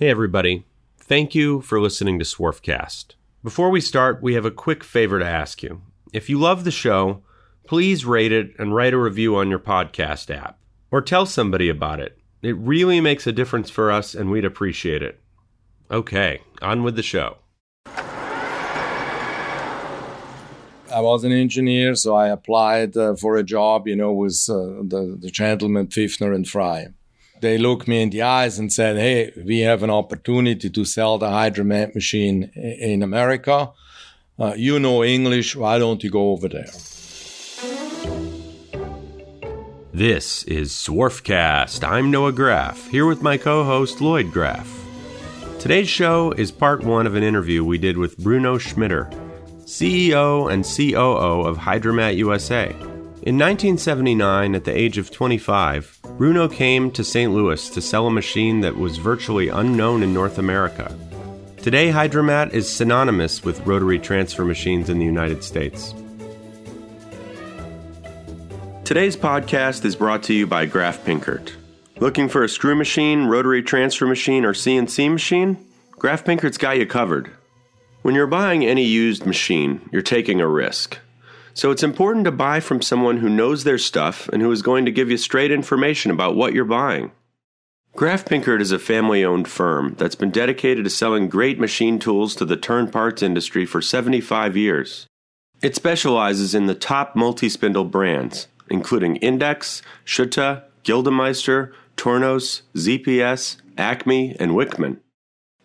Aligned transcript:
Hey, 0.00 0.10
everybody. 0.10 0.64
Thank 0.96 1.34
you 1.34 1.60
for 1.60 1.80
listening 1.80 2.20
to 2.20 2.24
Swarfcast. 2.24 3.16
Before 3.42 3.68
we 3.68 3.80
start, 3.80 4.22
we 4.22 4.34
have 4.34 4.44
a 4.44 4.50
quick 4.52 4.84
favor 4.84 5.18
to 5.18 5.26
ask 5.26 5.60
you. 5.60 5.82
If 6.12 6.30
you 6.30 6.38
love 6.38 6.62
the 6.62 6.70
show, 6.70 7.24
please 7.66 8.04
rate 8.04 8.30
it 8.30 8.52
and 8.60 8.72
write 8.72 8.94
a 8.94 8.96
review 8.96 9.34
on 9.34 9.50
your 9.50 9.58
podcast 9.58 10.32
app. 10.32 10.60
Or 10.92 11.02
tell 11.02 11.26
somebody 11.26 11.68
about 11.68 11.98
it. 11.98 12.16
It 12.42 12.56
really 12.58 13.00
makes 13.00 13.26
a 13.26 13.32
difference 13.32 13.70
for 13.70 13.90
us, 13.90 14.14
and 14.14 14.30
we'd 14.30 14.44
appreciate 14.44 15.02
it. 15.02 15.20
Okay, 15.90 16.42
on 16.62 16.84
with 16.84 16.94
the 16.94 17.02
show. 17.02 17.38
I 20.94 21.00
was 21.00 21.24
an 21.24 21.32
engineer, 21.32 21.96
so 21.96 22.14
I 22.14 22.28
applied 22.28 22.96
uh, 22.96 23.16
for 23.16 23.36
a 23.36 23.42
job, 23.42 23.88
you 23.88 23.96
know, 23.96 24.12
with 24.12 24.46
uh, 24.48 24.78
the, 24.86 25.18
the 25.20 25.32
gentleman 25.32 25.88
Pfiffner 25.88 26.32
and 26.32 26.48
Fry. 26.48 26.90
They 27.40 27.56
looked 27.56 27.86
me 27.86 28.02
in 28.02 28.10
the 28.10 28.22
eyes 28.22 28.58
and 28.58 28.72
said, 28.72 28.96
Hey, 28.96 29.32
we 29.44 29.60
have 29.60 29.82
an 29.82 29.90
opportunity 29.90 30.70
to 30.70 30.84
sell 30.84 31.18
the 31.18 31.28
Hydromat 31.28 31.94
machine 31.94 32.44
in 32.54 33.02
America. 33.02 33.70
Uh, 34.38 34.54
you 34.56 34.78
know 34.78 35.04
English, 35.04 35.54
why 35.54 35.78
don't 35.78 36.02
you 36.02 36.10
go 36.10 36.30
over 36.30 36.48
there? 36.48 36.70
This 39.92 40.44
is 40.44 40.70
Swarfcast. 40.72 41.86
I'm 41.86 42.10
Noah 42.10 42.32
Graff, 42.32 42.88
here 42.88 43.06
with 43.06 43.20
my 43.20 43.36
co 43.36 43.64
host 43.64 44.00
Lloyd 44.00 44.32
Graff. 44.32 44.72
Today's 45.58 45.88
show 45.88 46.30
is 46.32 46.52
part 46.52 46.84
one 46.84 47.06
of 47.06 47.16
an 47.16 47.24
interview 47.24 47.64
we 47.64 47.78
did 47.78 47.98
with 47.98 48.16
Bruno 48.18 48.58
Schmitter, 48.58 49.10
CEO 49.64 50.52
and 50.52 50.64
COO 50.64 51.44
of 51.44 51.58
Hydromat 51.58 52.16
USA. 52.16 52.70
In 53.22 53.36
1979, 53.36 54.54
at 54.54 54.64
the 54.64 54.76
age 54.76 54.98
of 54.98 55.10
25, 55.10 55.97
Bruno 56.18 56.48
came 56.48 56.90
to 56.90 57.04
St. 57.04 57.32
Louis 57.32 57.70
to 57.70 57.80
sell 57.80 58.08
a 58.08 58.10
machine 58.10 58.62
that 58.62 58.76
was 58.76 58.96
virtually 58.96 59.50
unknown 59.50 60.02
in 60.02 60.12
North 60.12 60.38
America. 60.38 60.92
Today, 61.58 61.92
Hydromat 61.92 62.52
is 62.52 62.68
synonymous 62.68 63.44
with 63.44 63.64
rotary 63.64 64.00
transfer 64.00 64.44
machines 64.44 64.90
in 64.90 64.98
the 64.98 65.04
United 65.04 65.44
States. 65.44 65.94
Today's 68.84 69.16
podcast 69.16 69.84
is 69.84 69.94
brought 69.94 70.24
to 70.24 70.34
you 70.34 70.44
by 70.44 70.66
Graff 70.66 71.04
Pinkert. 71.04 71.52
Looking 72.00 72.28
for 72.28 72.42
a 72.42 72.48
screw 72.48 72.74
machine, 72.74 73.26
rotary 73.26 73.62
transfer 73.62 74.06
machine, 74.06 74.44
or 74.44 74.54
CNC 74.54 75.12
machine? 75.12 75.64
Graff 75.92 76.24
Pinkert's 76.24 76.58
got 76.58 76.78
you 76.78 76.86
covered. 76.86 77.30
When 78.02 78.16
you're 78.16 78.26
buying 78.26 78.64
any 78.64 78.84
used 78.84 79.24
machine, 79.24 79.88
you're 79.92 80.02
taking 80.02 80.40
a 80.40 80.48
risk. 80.48 80.98
So 81.58 81.72
it's 81.72 81.82
important 81.82 82.24
to 82.26 82.30
buy 82.30 82.60
from 82.60 82.82
someone 82.82 83.16
who 83.16 83.28
knows 83.28 83.64
their 83.64 83.78
stuff 83.78 84.28
and 84.28 84.40
who 84.40 84.52
is 84.52 84.62
going 84.62 84.84
to 84.84 84.92
give 84.92 85.10
you 85.10 85.16
straight 85.16 85.50
information 85.50 86.12
about 86.12 86.36
what 86.36 86.52
you're 86.52 86.64
buying. 86.64 87.10
Graff 87.96 88.24
Pinkert 88.24 88.60
is 88.60 88.70
a 88.70 88.78
family 88.78 89.24
owned 89.24 89.48
firm 89.48 89.96
that's 89.98 90.14
been 90.14 90.30
dedicated 90.30 90.84
to 90.84 90.90
selling 90.90 91.28
great 91.28 91.58
machine 91.58 91.98
tools 91.98 92.36
to 92.36 92.44
the 92.44 92.56
turn 92.56 92.88
parts 92.88 93.24
industry 93.24 93.66
for 93.66 93.82
75 93.82 94.56
years. 94.56 95.08
It 95.60 95.74
specializes 95.74 96.54
in 96.54 96.66
the 96.66 96.76
top 96.76 97.16
multi 97.16 97.48
spindle 97.48 97.86
brands, 97.86 98.46
including 98.70 99.16
Index, 99.16 99.82
Schutte, 100.06 100.62
Gildemeister, 100.84 101.72
Tornos, 101.96 102.62
ZPS, 102.76 103.56
Acme, 103.76 104.36
and 104.38 104.52
Wickman. 104.52 104.98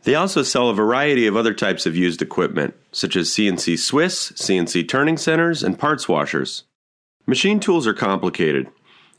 They 0.06 0.16
also 0.16 0.42
sell 0.42 0.70
a 0.70 0.74
variety 0.74 1.28
of 1.28 1.38
other 1.38 1.54
types 1.54 1.86
of 1.86 1.96
used 1.96 2.24
equipment, 2.24 2.74
such 2.94 3.16
as 3.16 3.30
CNC 3.30 3.78
Swiss, 3.80 4.32
CNC 4.32 4.88
turning 4.88 5.18
centers, 5.18 5.64
and 5.64 5.78
parts 5.78 6.08
washers. 6.08 6.64
Machine 7.26 7.60
tools 7.60 7.88
are 7.88 7.94
complicated. 7.94 8.70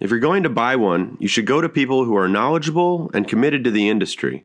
If 0.00 0.10
you're 0.10 0.20
going 0.20 0.42
to 0.42 0.48
buy 0.48 0.74
one, 0.76 1.18
you 1.20 1.28
should 1.28 1.44
go 1.46 1.60
to 1.60 1.68
people 1.68 2.04
who 2.04 2.16
are 2.16 2.28
knowledgeable 2.28 3.10
and 3.14 3.28
committed 3.28 3.62
to 3.64 3.70
the 3.70 3.88
industry. 3.88 4.44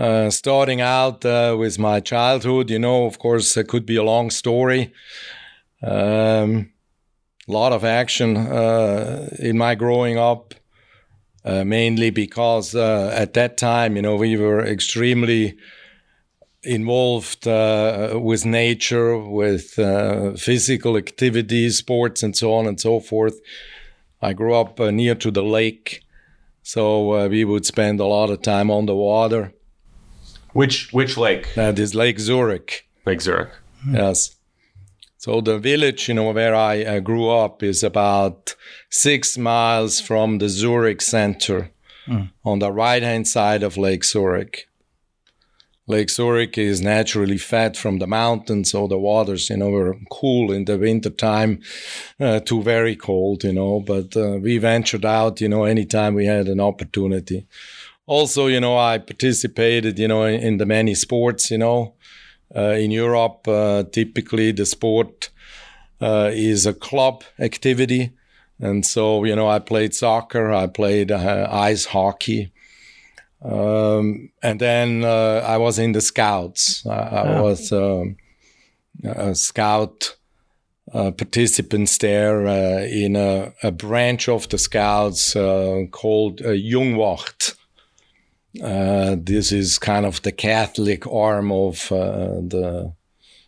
Uh, 0.00 0.30
starting 0.30 0.80
out 0.80 1.26
uh, 1.26 1.54
with 1.58 1.78
my 1.78 2.00
childhood, 2.00 2.70
you 2.70 2.78
know, 2.78 3.04
of 3.04 3.18
course, 3.18 3.54
it 3.58 3.68
could 3.68 3.84
be 3.84 3.96
a 3.96 4.02
long 4.02 4.30
story. 4.30 4.90
Um, 5.82 6.72
a 7.46 7.52
lot 7.52 7.74
of 7.74 7.84
action 7.84 8.34
uh, 8.38 9.28
in 9.38 9.58
my 9.58 9.74
growing 9.74 10.16
up, 10.16 10.54
uh, 11.44 11.64
mainly 11.64 12.08
because 12.08 12.74
uh, 12.74 13.12
at 13.14 13.34
that 13.34 13.58
time, 13.58 13.94
you 13.94 14.00
know, 14.00 14.16
we 14.16 14.38
were 14.38 14.64
extremely 14.64 15.58
involved 16.62 17.44
with 17.44 18.46
nature, 18.46 19.18
with 19.18 19.72
physical 20.40 20.96
activities, 20.96 21.76
sports, 21.76 22.22
and 22.22 22.34
so 22.34 22.54
on 22.54 22.66
and 22.66 22.80
so 22.80 23.00
forth. 23.00 23.38
I 24.22 24.32
grew 24.32 24.54
up 24.54 24.78
near 24.78 25.14
to 25.16 25.30
the 25.30 25.42
lake, 25.42 26.02
so 26.62 27.28
we 27.28 27.44
would 27.44 27.66
spend 27.66 28.00
a 28.00 28.06
lot 28.06 28.30
of 28.30 28.40
time 28.40 28.70
on 28.70 28.86
the 28.86 28.96
water. 28.96 29.52
Which 30.52 30.92
which 30.92 31.16
lake? 31.16 31.54
That 31.54 31.78
is 31.78 31.94
Lake 31.94 32.18
Zurich. 32.18 32.88
Lake 33.06 33.20
Zurich. 33.20 33.50
Yes. 33.88 34.36
So 35.16 35.40
the 35.40 35.58
village, 35.58 36.08
you 36.08 36.14
know, 36.14 36.32
where 36.32 36.54
I 36.54 36.82
uh, 36.82 37.00
grew 37.00 37.28
up 37.28 37.62
is 37.62 37.82
about 37.82 38.54
six 38.88 39.36
miles 39.36 40.00
from 40.00 40.38
the 40.38 40.48
Zurich 40.48 41.02
center 41.02 41.70
mm. 42.06 42.30
on 42.42 42.58
the 42.58 42.72
right 42.72 43.02
hand 43.02 43.28
side 43.28 43.62
of 43.62 43.76
Lake 43.76 44.04
Zurich. 44.04 44.66
Lake 45.86 46.08
Zurich 46.08 46.56
is 46.56 46.80
naturally 46.80 47.36
fed 47.36 47.76
from 47.76 47.98
the 47.98 48.06
mountains, 48.06 48.70
so 48.70 48.86
the 48.86 48.96
waters, 48.96 49.50
you 49.50 49.56
know, 49.56 49.70
were 49.70 49.96
cool 50.10 50.52
in 50.52 50.64
the 50.64 50.78
winter 50.78 51.10
time, 51.10 51.60
uh, 52.20 52.38
to 52.40 52.62
very 52.62 52.94
cold, 52.94 53.42
you 53.42 53.52
know. 53.52 53.80
But 53.80 54.16
uh, 54.16 54.38
we 54.40 54.58
ventured 54.58 55.04
out, 55.04 55.40
you 55.40 55.48
know, 55.48 55.64
anytime 55.64 56.14
we 56.14 56.26
had 56.26 56.46
an 56.46 56.60
opportunity 56.60 57.46
also, 58.10 58.48
you 58.48 58.58
know, 58.58 58.76
I 58.76 58.98
participated, 58.98 59.96
you 59.96 60.08
know, 60.08 60.24
in, 60.24 60.40
in 60.40 60.56
the 60.56 60.66
many 60.66 60.96
sports, 60.96 61.48
you 61.48 61.58
know. 61.58 61.94
Uh, 62.54 62.72
in 62.72 62.90
Europe, 62.90 63.46
uh, 63.46 63.84
typically 63.92 64.50
the 64.50 64.66
sport 64.66 65.30
uh, 66.00 66.28
is 66.32 66.66
a 66.66 66.74
club 66.74 67.22
activity. 67.38 68.10
And 68.58 68.84
so, 68.84 69.22
you 69.22 69.36
know, 69.36 69.48
I 69.48 69.60
played 69.60 69.94
soccer, 69.94 70.52
I 70.52 70.66
played 70.66 71.12
uh, 71.12 71.46
ice 71.52 71.84
hockey. 71.84 72.50
Um, 73.42 74.30
and 74.42 74.60
then 74.60 75.04
uh, 75.04 75.44
I 75.46 75.58
was 75.58 75.78
in 75.78 75.92
the 75.92 76.00
scouts. 76.00 76.84
I, 76.84 76.90
I 76.90 77.40
was 77.40 77.70
um, 77.70 78.16
a 79.04 79.36
scout 79.36 80.16
uh, 80.92 81.12
participants 81.12 81.96
there 81.98 82.44
in 82.86 83.14
a, 83.14 83.52
a, 83.62 83.70
branch 83.70 84.28
of 84.28 84.48
the 84.48 84.58
scouts 84.58 85.34
called 85.92 86.40
uh, 86.40 86.48
Jungwacht. 86.48 87.54
Uh, 88.62 89.16
this 89.18 89.52
is 89.52 89.78
kind 89.78 90.04
of 90.04 90.22
the 90.22 90.32
Catholic 90.32 91.06
arm 91.06 91.52
of 91.52 91.92
uh, 91.92 92.40
the 92.40 92.94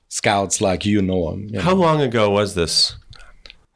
scouts, 0.08 0.60
like 0.60 0.84
you 0.84 1.02
know 1.02 1.30
them. 1.30 1.48
You 1.50 1.60
How 1.60 1.74
know. 1.74 1.80
long 1.80 2.00
ago 2.00 2.30
was 2.30 2.54
this? 2.54 2.96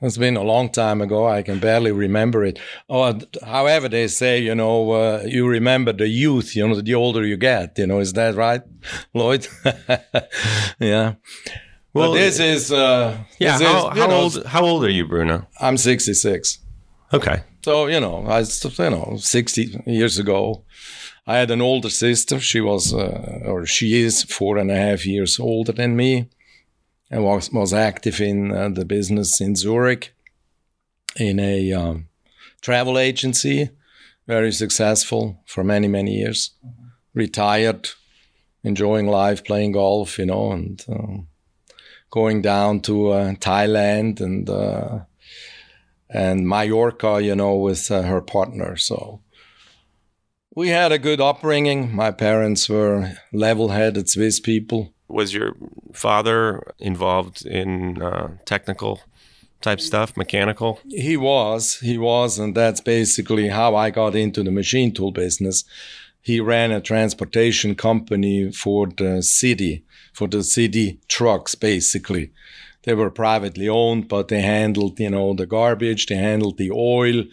It's 0.02 0.18
been 0.18 0.36
a 0.36 0.42
long 0.42 0.68
time 0.70 1.00
ago. 1.00 1.26
I 1.26 1.42
can 1.42 1.58
barely 1.58 1.90
remember 1.90 2.44
it. 2.44 2.60
Oh, 2.88 3.18
however, 3.42 3.88
they 3.88 4.08
say, 4.08 4.38
you 4.38 4.54
know, 4.54 4.90
uh, 4.90 5.22
you 5.26 5.48
remember 5.48 5.92
the 5.94 6.06
youth, 6.06 6.54
you 6.54 6.68
know, 6.68 6.80
the 6.80 6.94
older 6.94 7.24
you 7.24 7.38
get. 7.38 7.78
You 7.78 7.86
know, 7.86 7.98
is 8.00 8.12
that 8.12 8.34
right, 8.34 8.62
Lloyd? 9.14 9.48
yeah. 10.78 11.14
Well, 11.94 12.12
this 12.12 12.38
is 12.38 12.70
uh, 12.70 13.16
yeah. 13.38 13.56
this 13.56 13.66
How, 13.66 13.90
is, 13.90 13.98
how 13.98 14.06
know, 14.06 14.16
old? 14.16 14.44
How 14.44 14.62
old 14.62 14.84
are 14.84 14.90
you, 14.90 15.08
Bruno? 15.08 15.48
I'm 15.58 15.78
66. 15.78 16.58
Okay. 17.14 17.42
So 17.64 17.86
you 17.86 17.98
know, 17.98 18.26
I 18.26 18.40
you 18.40 18.90
know, 18.90 19.16
60 19.18 19.82
years 19.86 20.18
ago, 20.18 20.62
I 21.26 21.38
had 21.38 21.50
an 21.50 21.60
older 21.60 21.90
sister. 21.90 22.38
She 22.38 22.60
was, 22.60 22.94
uh, 22.94 23.42
or 23.44 23.66
she 23.66 24.00
is, 24.00 24.22
four 24.22 24.58
and 24.58 24.70
a 24.70 24.76
half 24.76 25.04
years 25.04 25.40
older 25.40 25.72
than 25.72 25.96
me, 25.96 26.28
and 27.10 27.24
was 27.24 27.50
was 27.52 27.72
active 27.72 28.20
in 28.20 28.52
uh, 28.52 28.68
the 28.68 28.84
business 28.84 29.40
in 29.40 29.56
Zurich, 29.56 30.14
in 31.16 31.40
a 31.40 31.72
um, 31.72 32.08
travel 32.60 32.98
agency, 32.98 33.70
very 34.26 34.52
successful 34.52 35.42
for 35.46 35.64
many 35.64 35.88
many 35.88 36.14
years. 36.14 36.52
Retired, 37.14 37.90
enjoying 38.62 39.06
life, 39.08 39.42
playing 39.42 39.72
golf, 39.72 40.18
you 40.18 40.26
know, 40.26 40.52
and 40.52 40.84
um, 40.88 41.28
going 42.10 42.42
down 42.42 42.80
to 42.80 43.08
uh, 43.08 43.32
Thailand 43.34 44.20
and 44.20 44.48
uh, 44.48 45.00
and 46.08 46.46
Mallorca, 46.46 47.20
you 47.20 47.34
know, 47.34 47.56
with 47.56 47.90
uh, 47.90 48.02
her 48.02 48.20
partner. 48.20 48.76
So 48.76 49.22
we 50.56 50.68
had 50.68 50.90
a 50.90 50.98
good 50.98 51.20
upbringing. 51.20 51.94
My 51.94 52.10
parents 52.10 52.68
were 52.68 53.12
level-headed 53.32 54.08
Swiss 54.08 54.40
people. 54.40 54.94
Was 55.06 55.34
your 55.34 55.54
father 55.92 56.72
involved 56.78 57.44
in 57.44 58.02
uh, 58.02 58.38
technical 58.46 59.02
type 59.60 59.80
stuff, 59.80 60.16
mechanical? 60.16 60.80
He 60.88 61.16
was, 61.16 61.78
he 61.80 61.98
was, 61.98 62.38
and 62.38 62.56
that's 62.56 62.80
basically 62.80 63.48
how 63.48 63.76
I 63.76 63.90
got 63.90 64.16
into 64.16 64.42
the 64.42 64.50
machine 64.50 64.92
tool 64.92 65.12
business. 65.12 65.62
He 66.22 66.40
ran 66.40 66.72
a 66.72 66.80
transportation 66.80 67.74
company 67.74 68.50
for 68.50 68.86
the 68.86 69.22
city, 69.22 69.84
for 70.14 70.26
the 70.26 70.42
city 70.42 70.98
trucks, 71.06 71.54
basically. 71.54 72.32
They 72.84 72.94
were 72.94 73.10
privately 73.10 73.68
owned, 73.68 74.08
but 74.08 74.28
they 74.28 74.40
handled, 74.40 74.98
you 74.98 75.10
know, 75.10 75.34
the 75.34 75.46
garbage, 75.46 76.06
they 76.06 76.16
handled 76.16 76.56
the 76.56 76.70
oil, 76.70 77.24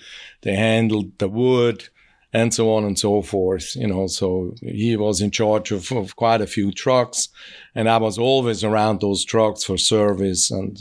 they 0.41 0.55
handled 0.55 1.17
the 1.19 1.29
wood, 1.29 1.89
and 2.33 2.53
so 2.53 2.74
on 2.74 2.83
and 2.83 2.97
so 2.97 3.21
forth. 3.21 3.75
You 3.75 3.88
know, 3.88 4.07
so 4.07 4.56
he 4.62 4.97
was 4.97 5.21
in 5.21 5.31
charge 5.31 5.71
of, 5.71 5.91
of 5.91 6.15
quite 6.15 6.41
a 6.41 6.47
few 6.47 6.71
trucks, 6.71 7.30
and 7.75 7.88
I 7.88 7.97
was 7.97 8.18
always 8.18 8.63
around 8.63 9.00
those 9.00 9.24
trucks 9.24 9.63
for 9.63 9.77
service 9.77 10.51
and 10.51 10.80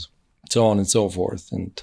so 0.49 0.65
on 0.65 0.77
and 0.77 0.89
so 0.89 1.09
forth. 1.09 1.51
And 1.51 1.81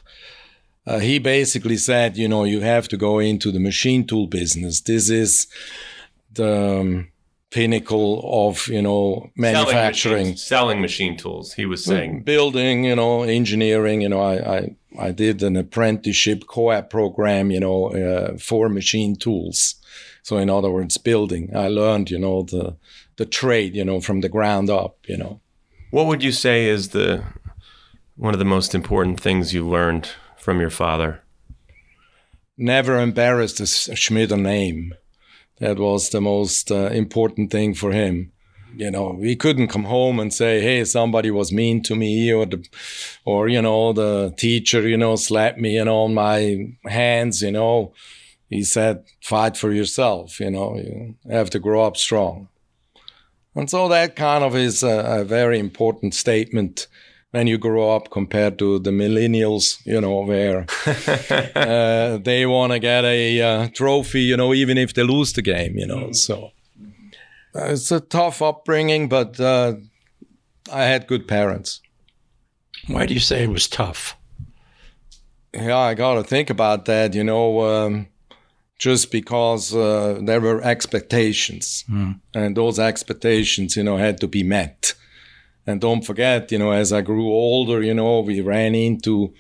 uh, 0.87 0.99
he 0.99 1.19
basically 1.19 1.77
said, 1.77 2.17
you 2.17 2.29
know, 2.29 2.45
you 2.45 2.61
have 2.61 2.89
to 2.89 2.97
go 2.97 3.19
into 3.19 3.53
the 3.53 3.61
machine 3.61 4.07
tool 4.07 4.27
business. 4.27 4.81
This 4.81 5.09
is 5.09 5.47
the 6.33 6.81
um, 6.81 7.13
pinnacle 7.51 8.21
of, 8.49 8.67
you 8.69 8.81
know, 8.83 9.31
manufacturing. 9.37 10.25
selling, 10.25 10.37
selling 10.37 10.81
machine 10.81 11.17
tools. 11.17 11.53
He 11.55 11.67
was 11.67 11.85
saying. 11.85 12.23
building, 12.23 12.85
you 12.85 12.95
know, 12.97 13.23
engineering. 13.23 14.01
You 14.03 14.09
know, 14.09 14.21
I 14.21 14.57
I, 14.59 14.77
I 14.99 15.11
did 15.13 15.43
an 15.43 15.57
apprenticeship 15.57 16.45
co-op 16.47 16.91
program, 16.91 17.51
you 17.51 17.61
know, 17.61 17.87
uh, 17.93 18.39
for 18.39 18.69
machine 18.69 19.17
tools. 19.17 19.75
So 20.23 20.37
in 20.37 20.51
other 20.51 20.71
words, 20.71 20.97
building. 20.99 21.51
I 21.57 21.69
learned, 21.69 22.11
you 22.11 22.19
know, 22.19 22.43
the 22.43 22.77
the 23.17 23.27
trade, 23.27 23.75
you 23.75 23.85
know, 23.85 24.01
from 24.01 24.21
the 24.21 24.29
ground 24.29 24.71
up. 24.71 24.97
You 25.07 25.17
know, 25.17 25.41
What 25.91 26.07
would 26.07 26.23
you 26.23 26.33
say 26.33 26.69
is 26.69 26.89
the 26.91 27.23
one 28.17 28.35
of 28.35 28.39
the 28.39 28.45
most 28.57 28.75
important 28.75 29.21
things 29.21 29.53
you 29.55 29.69
learned 29.69 30.11
from 30.37 30.61
your 30.61 30.71
father? 30.71 31.23
never 32.57 33.01
embarrass 33.01 33.55
the 33.55 33.63
S- 33.63 33.89
Schmitter 33.95 34.39
name. 34.39 34.93
That 35.61 35.79
was 35.79 36.09
the 36.09 36.21
most 36.21 36.73
uh, 36.73 36.87
important 36.87 37.51
thing 37.51 37.75
for 37.75 37.93
him. 37.93 38.33
You 38.77 38.91
know, 38.91 39.17
we 39.19 39.37
couldn't 39.37 39.69
come 39.69 39.85
home 39.85 40.21
and 40.21 40.33
say, 40.33 40.61
"Hey, 40.61 40.85
somebody 40.85 41.31
was 41.31 41.53
mean 41.53 41.83
to 41.83 41.95
me," 41.95 42.33
or 42.33 42.47
the, 42.47 42.65
or 43.25 43.49
you 43.49 43.61
know, 43.61 43.93
the 43.93 44.33
teacher, 44.37 44.89
you 44.89 44.97
know, 44.97 45.17
slapped 45.17 45.59
me, 45.59 45.75
you 45.75 45.85
know, 45.85 46.03
on 46.05 46.15
my 46.15 46.73
hands. 46.87 47.43
You 47.43 47.53
know, 47.53 47.93
he 48.49 48.63
said, 48.63 49.05
"Fight 49.23 49.57
for 49.57 49.73
yourself." 49.73 50.41
You 50.41 50.51
know, 50.51 50.77
you 50.77 51.17
have 51.29 51.51
to 51.51 51.59
grow 51.59 51.85
up 51.85 51.97
strong. 51.97 52.49
And 53.55 53.69
so 53.69 53.89
that 53.89 54.17
kind 54.17 54.45
of 54.45 54.55
is 54.55 54.83
a, 54.83 55.21
a 55.21 55.25
very 55.25 55.59
important 55.59 56.15
statement 56.15 56.87
when 57.31 57.47
you 57.47 57.59
grow 57.59 57.95
up 57.95 58.11
compared 58.11 58.59
to 58.59 58.79
the 58.81 58.91
millennials, 58.91 59.79
you 59.85 60.01
know, 60.01 60.23
where 60.23 60.67
uh, 61.57 62.19
they 62.19 62.45
want 62.47 62.73
to 62.73 62.79
get 62.79 63.05
a 63.05 63.41
uh, 63.41 63.69
trophy, 63.73 64.23
you 64.23 64.37
know, 64.37 64.53
even 64.53 64.77
if 64.77 64.95
they 64.95 65.03
lose 65.03 65.33
the 65.33 65.43
game, 65.43 65.79
you 65.79 65.87
know. 65.87 66.13
So 66.13 66.51
uh, 67.55 67.67
it's 67.67 67.91
a 67.93 68.01
tough 68.01 68.43
upbringing, 68.43 69.09
but 69.09 69.39
uh, 69.39 69.75
I 70.73 70.85
had 70.85 71.07
good 71.07 71.29
parents. 71.29 71.81
Why 72.89 73.07
do 73.07 73.15
you 73.15 73.21
say 73.21 73.45
it 73.45 73.51
was 73.51 73.69
tough? 73.69 74.17
Yeah, 75.53 75.79
I 75.79 75.95
got 75.95 76.15
to 76.15 76.25
think 76.25 76.51
about 76.51 76.85
that, 76.87 77.15
you 77.15 77.25
know, 77.25 77.61
um, 77.61 78.07
just 78.79 79.11
because 79.13 79.75
uh, 79.75 80.19
there 80.23 80.41
were 80.41 80.63
expectations, 80.63 81.85
and 82.35 82.57
those 82.57 82.79
expectations, 82.79 83.77
you 83.77 83.83
know, 83.83 83.97
had 83.99 84.21
to 84.21 84.29
be 84.29 84.43
met. 84.43 84.95
And 85.71 85.81
don't 85.81 86.05
forget, 86.05 86.51
you 86.53 86.59
know, 86.59 86.73
as 86.73 86.93
I 86.93 87.01
grew 87.01 87.29
older, 87.29 87.83
you 87.83 87.95
know, 87.95 88.21
we 88.21 88.41
ran 88.41 88.75
into 88.75 89.33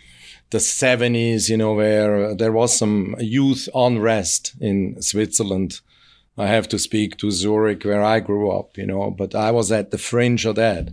the 0.50 0.58
70s, 0.58 1.48
you 1.48 1.56
know, 1.56 1.74
where 1.74 2.34
there 2.34 2.52
was 2.52 2.76
some 2.76 3.14
youth 3.18 3.68
unrest 3.74 4.54
in 4.60 5.00
Switzerland. 5.02 5.80
I 6.38 6.46
have 6.46 6.68
to 6.68 6.78
speak 6.78 7.16
to 7.18 7.30
Zurich, 7.30 7.84
where 7.84 8.02
I 8.02 8.20
grew 8.20 8.50
up, 8.50 8.78
you 8.78 8.86
know, 8.86 9.10
but 9.10 9.34
I 9.34 9.50
was 9.50 9.70
at 9.70 9.90
the 9.90 9.98
fringe 9.98 10.46
of 10.46 10.56
that. 10.56 10.88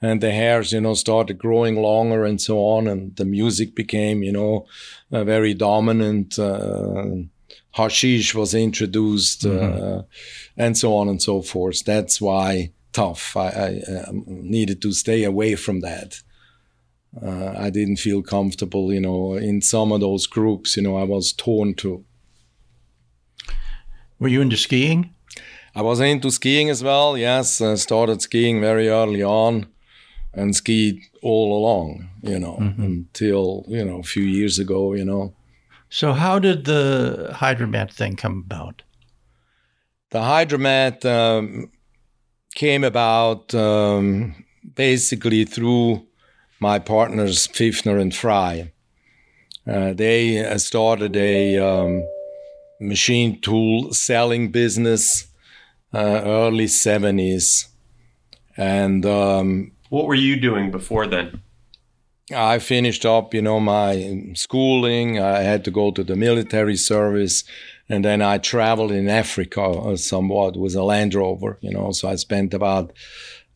And 0.00 0.20
the 0.20 0.30
hairs, 0.30 0.72
you 0.72 0.80
know, 0.80 0.94
started 0.94 1.38
growing 1.38 1.76
longer 1.76 2.24
and 2.24 2.40
so 2.40 2.58
on. 2.58 2.86
And 2.86 3.16
the 3.16 3.24
music 3.24 3.74
became, 3.74 4.22
you 4.22 4.32
know, 4.32 4.66
uh, 5.10 5.24
very 5.24 5.54
dominant. 5.54 6.38
Uh, 6.38 7.24
hashish 7.72 8.34
was 8.34 8.54
introduced, 8.54 9.44
uh, 9.44 10.02
and 10.56 10.76
so 10.76 10.94
on 10.94 11.08
and 11.08 11.22
so 11.22 11.42
forth. 11.42 11.84
That's 11.84 12.20
why 12.20 12.72
tough. 12.96 13.36
I, 13.36 13.48
I 13.48 13.70
um, 14.08 14.24
needed 14.26 14.80
to 14.82 14.92
stay 14.92 15.24
away 15.24 15.56
from 15.56 15.80
that. 15.80 16.22
Uh, 17.22 17.52
I 17.66 17.70
didn't 17.70 17.96
feel 17.98 18.22
comfortable, 18.22 18.92
you 18.92 19.00
know, 19.00 19.34
in 19.34 19.62
some 19.62 19.92
of 19.92 20.00
those 20.00 20.26
groups. 20.26 20.76
You 20.76 20.82
know, 20.82 20.96
I 20.96 21.04
was 21.04 21.32
torn 21.32 21.74
to. 21.74 22.04
Were 24.18 24.28
you 24.28 24.40
into 24.40 24.56
skiing? 24.56 25.10
I 25.74 25.82
was 25.82 26.00
into 26.00 26.30
skiing 26.30 26.70
as 26.70 26.82
well. 26.82 27.18
Yes, 27.18 27.60
I 27.60 27.74
started 27.76 28.22
skiing 28.22 28.60
very 28.60 28.88
early 28.88 29.22
on, 29.22 29.66
and 30.32 30.56
skied 30.56 31.00
all 31.22 31.58
along. 31.58 32.08
You 32.22 32.38
know, 32.38 32.56
until 32.78 33.64
you 33.68 33.84
know 33.84 33.98
a 34.00 34.02
few 34.14 34.24
years 34.24 34.58
ago. 34.58 34.94
You 34.94 35.04
know, 35.04 35.34
So, 35.90 36.12
how 36.12 36.38
did 36.38 36.64
the 36.64 37.30
hydromat 37.40 37.92
thing 37.92 38.16
come 38.16 38.42
about? 38.46 38.82
the 40.10 40.18
hydromat 40.20 41.04
um, 41.04 41.70
came 42.56 42.82
about 42.82 43.54
um, 43.54 44.34
basically 44.74 45.44
through 45.44 46.04
my 46.58 46.78
partners 46.80 47.46
Pfiffner 47.46 48.00
and 48.00 48.12
Fry. 48.12 48.72
Uh, 49.66 49.92
they 49.92 50.44
uh, 50.44 50.58
started 50.58 51.14
a 51.16 51.58
um, 51.58 52.02
machine 52.80 53.40
tool 53.40 53.92
selling 53.92 54.50
business 54.50 55.26
uh, 55.94 56.22
early 56.24 56.66
70s 56.66 57.66
and 58.56 59.04
um, 59.04 59.72
What 59.90 60.06
were 60.06 60.14
you 60.14 60.40
doing 60.40 60.70
before 60.70 61.06
then? 61.06 61.42
I 62.34 62.58
finished 62.58 63.06
up, 63.06 63.34
you 63.34 63.42
know, 63.42 63.60
my 63.60 64.32
schooling. 64.34 65.20
I 65.20 65.42
had 65.42 65.64
to 65.66 65.70
go 65.70 65.92
to 65.92 66.02
the 66.02 66.16
military 66.16 66.76
service, 66.76 67.44
and 67.88 68.04
then 68.04 68.20
I 68.22 68.38
traveled 68.38 68.92
in 68.92 69.08
Africa 69.08 69.62
uh, 69.62 69.96
somewhat 69.96 70.56
with 70.56 70.74
a 70.74 70.82
Land 70.82 71.14
Rover, 71.14 71.58
you 71.60 71.70
know. 71.72 71.92
So 71.92 72.08
I 72.08 72.16
spent 72.16 72.54
about 72.54 72.92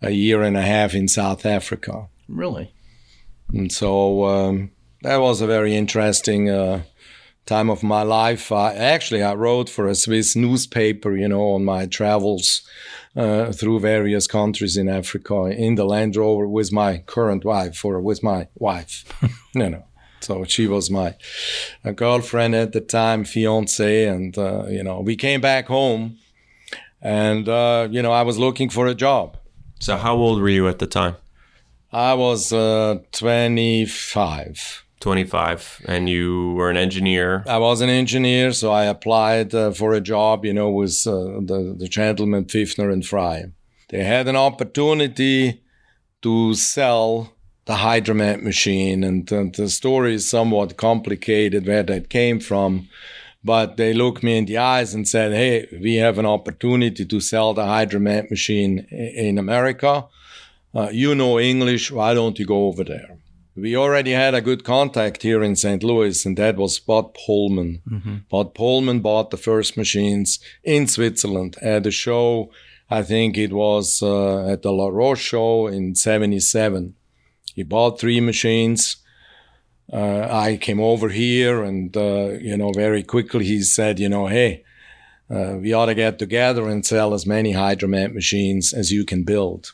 a 0.02 0.10
year 0.10 0.42
and 0.42 0.56
a 0.56 0.62
half 0.62 0.94
in 0.94 1.08
South 1.08 1.44
Africa, 1.44 2.08
Really? 2.28 2.72
and 3.52 3.70
so 3.72 4.24
um, 4.24 4.70
that 5.02 5.16
was 5.18 5.40
a 5.40 5.46
very 5.46 5.74
interesting 5.76 6.48
uh, 6.48 6.82
time 7.46 7.68
of 7.70 7.82
my 7.82 8.02
life. 8.02 8.52
I 8.52 8.74
actually 8.74 9.22
I 9.22 9.34
wrote 9.34 9.68
for 9.68 9.86
a 9.88 9.94
Swiss 9.94 10.36
newspaper, 10.36 11.16
you 11.16 11.28
know, 11.28 11.52
on 11.52 11.64
my 11.64 11.86
travels 11.86 12.62
uh, 13.16 13.50
through 13.52 13.80
various 13.80 14.26
countries 14.28 14.76
in 14.76 14.88
Africa 14.88 15.46
in 15.46 15.74
the 15.74 15.84
Land 15.84 16.14
Rover 16.16 16.46
with 16.46 16.70
my 16.72 16.98
current 17.06 17.44
wife 17.44 17.84
or 17.84 18.00
with 18.00 18.22
my 18.22 18.46
wife, 18.54 19.04
you 19.54 19.68
know. 19.70 19.84
So 20.20 20.44
she 20.44 20.66
was 20.66 20.90
my 20.90 21.14
girlfriend 21.94 22.54
at 22.54 22.72
the 22.72 22.80
time, 22.80 23.24
fiance, 23.24 24.06
and 24.06 24.36
uh, 24.36 24.66
you 24.68 24.82
know 24.82 25.00
we 25.00 25.16
came 25.16 25.40
back 25.40 25.66
home, 25.66 26.18
and 27.00 27.48
uh, 27.48 27.88
you 27.90 28.02
know 28.02 28.12
I 28.12 28.22
was 28.22 28.38
looking 28.38 28.70
for 28.70 28.86
a 28.86 28.94
job. 28.94 29.36
So, 29.80 29.96
how 29.96 30.14
old 30.14 30.42
were 30.42 30.50
you 30.50 30.68
at 30.68 30.78
the 30.78 30.86
time? 30.86 31.16
I 31.90 32.12
was 32.12 32.52
uh, 32.52 32.98
25. 33.12 34.84
25, 35.00 35.82
and 35.86 36.08
you 36.08 36.52
were 36.52 36.68
an 36.68 36.76
engineer. 36.76 37.42
I 37.48 37.56
was 37.56 37.80
an 37.80 37.88
engineer, 37.88 38.52
so 38.52 38.70
I 38.70 38.84
applied 38.84 39.54
uh, 39.54 39.70
for 39.70 39.94
a 39.94 40.00
job, 40.02 40.44
you 40.44 40.52
know, 40.52 40.70
with 40.70 41.02
uh, 41.06 41.40
the, 41.40 41.74
the 41.76 41.88
gentleman 41.88 42.44
Pfiffner 42.44 42.92
and 42.92 43.04
Fry. 43.04 43.46
They 43.88 44.04
had 44.04 44.28
an 44.28 44.36
opportunity 44.36 45.62
to 46.20 46.54
sell 46.54 47.32
the 47.70 47.76
hydromat 47.76 48.42
machine. 48.42 49.04
And 49.04 49.32
uh, 49.32 49.44
the 49.56 49.68
story 49.68 50.14
is 50.14 50.28
somewhat 50.28 50.76
complicated 50.76 51.66
where 51.68 51.84
that 51.84 52.10
came 52.10 52.40
from. 52.40 52.88
But 53.44 53.76
they 53.76 53.94
looked 53.94 54.22
me 54.24 54.36
in 54.38 54.46
the 54.46 54.58
eyes 54.58 54.92
and 54.92 55.06
said, 55.06 55.32
Hey, 55.32 55.68
we 55.80 55.94
have 55.96 56.18
an 56.18 56.26
opportunity 56.26 57.04
to 57.06 57.20
sell 57.20 57.54
the 57.54 57.62
hydromat 57.62 58.28
machine 58.28 58.80
in 58.90 59.38
America. 59.38 60.06
Uh, 60.74 60.88
you 60.90 61.14
know 61.14 61.38
English. 61.38 61.92
Why 61.92 62.12
don't 62.12 62.38
you 62.40 62.44
go 62.44 62.66
over 62.66 62.82
there? 62.82 63.16
We 63.54 63.76
already 63.76 64.12
had 64.12 64.34
a 64.34 64.40
good 64.40 64.64
contact 64.64 65.22
here 65.22 65.42
in 65.42 65.54
St. 65.54 65.82
Louis, 65.82 66.26
and 66.26 66.36
that 66.38 66.56
was 66.56 66.80
Bud 66.80 67.14
Pullman. 67.14 67.82
Mm-hmm. 67.88 68.16
Bud 68.30 68.54
Pullman 68.54 69.00
bought 69.00 69.30
the 69.30 69.36
first 69.36 69.76
machines 69.76 70.40
in 70.64 70.86
Switzerland 70.86 71.56
at 71.62 71.86
a 71.86 71.90
show. 71.90 72.50
I 72.90 73.02
think 73.02 73.38
it 73.38 73.52
was 73.52 74.02
uh, 74.02 74.46
at 74.48 74.62
the 74.62 74.72
La 74.72 74.88
Roche 74.88 75.22
show 75.22 75.68
in 75.68 75.94
77. 75.94 76.94
He 77.60 77.64
bought 77.64 78.00
three 78.00 78.20
machines 78.20 78.96
uh, 79.92 80.28
I 80.30 80.56
came 80.56 80.80
over 80.80 81.08
here 81.08 81.64
and, 81.64 81.96
uh, 81.96 82.30
you 82.40 82.56
know, 82.56 82.70
very 82.72 83.02
quickly 83.02 83.44
he 83.44 83.62
said, 83.62 83.98
you 83.98 84.08
know, 84.08 84.26
hey, 84.26 84.64
uh, 85.28 85.56
we 85.60 85.72
ought 85.72 85.86
to 85.86 85.94
get 85.94 86.18
together 86.18 86.68
and 86.68 86.86
sell 86.86 87.12
as 87.12 87.26
many 87.26 87.52
hydromat 87.52 88.14
machines 88.14 88.72
as 88.72 88.92
you 88.92 89.04
can 89.04 89.24
build. 89.24 89.72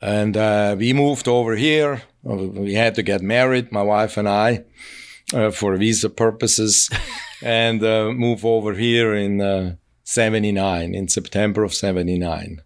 And 0.00 0.36
uh, 0.36 0.76
we 0.78 0.92
moved 0.92 1.28
over 1.28 1.56
here. 1.56 2.02
We 2.22 2.74
had 2.74 2.94
to 2.96 3.02
get 3.02 3.20
married, 3.20 3.72
my 3.72 3.82
wife 3.82 4.16
and 4.16 4.28
I, 4.28 4.64
uh, 5.32 5.50
for 5.50 5.76
visa 5.76 6.10
purposes, 6.10 6.88
and 7.42 7.82
uh, 7.82 8.10
move 8.12 8.44
over 8.44 8.74
here 8.74 9.14
in 9.14 9.78
79, 10.04 10.94
in 10.94 11.08
September 11.08 11.64
of 11.64 11.74
79. 11.74 12.62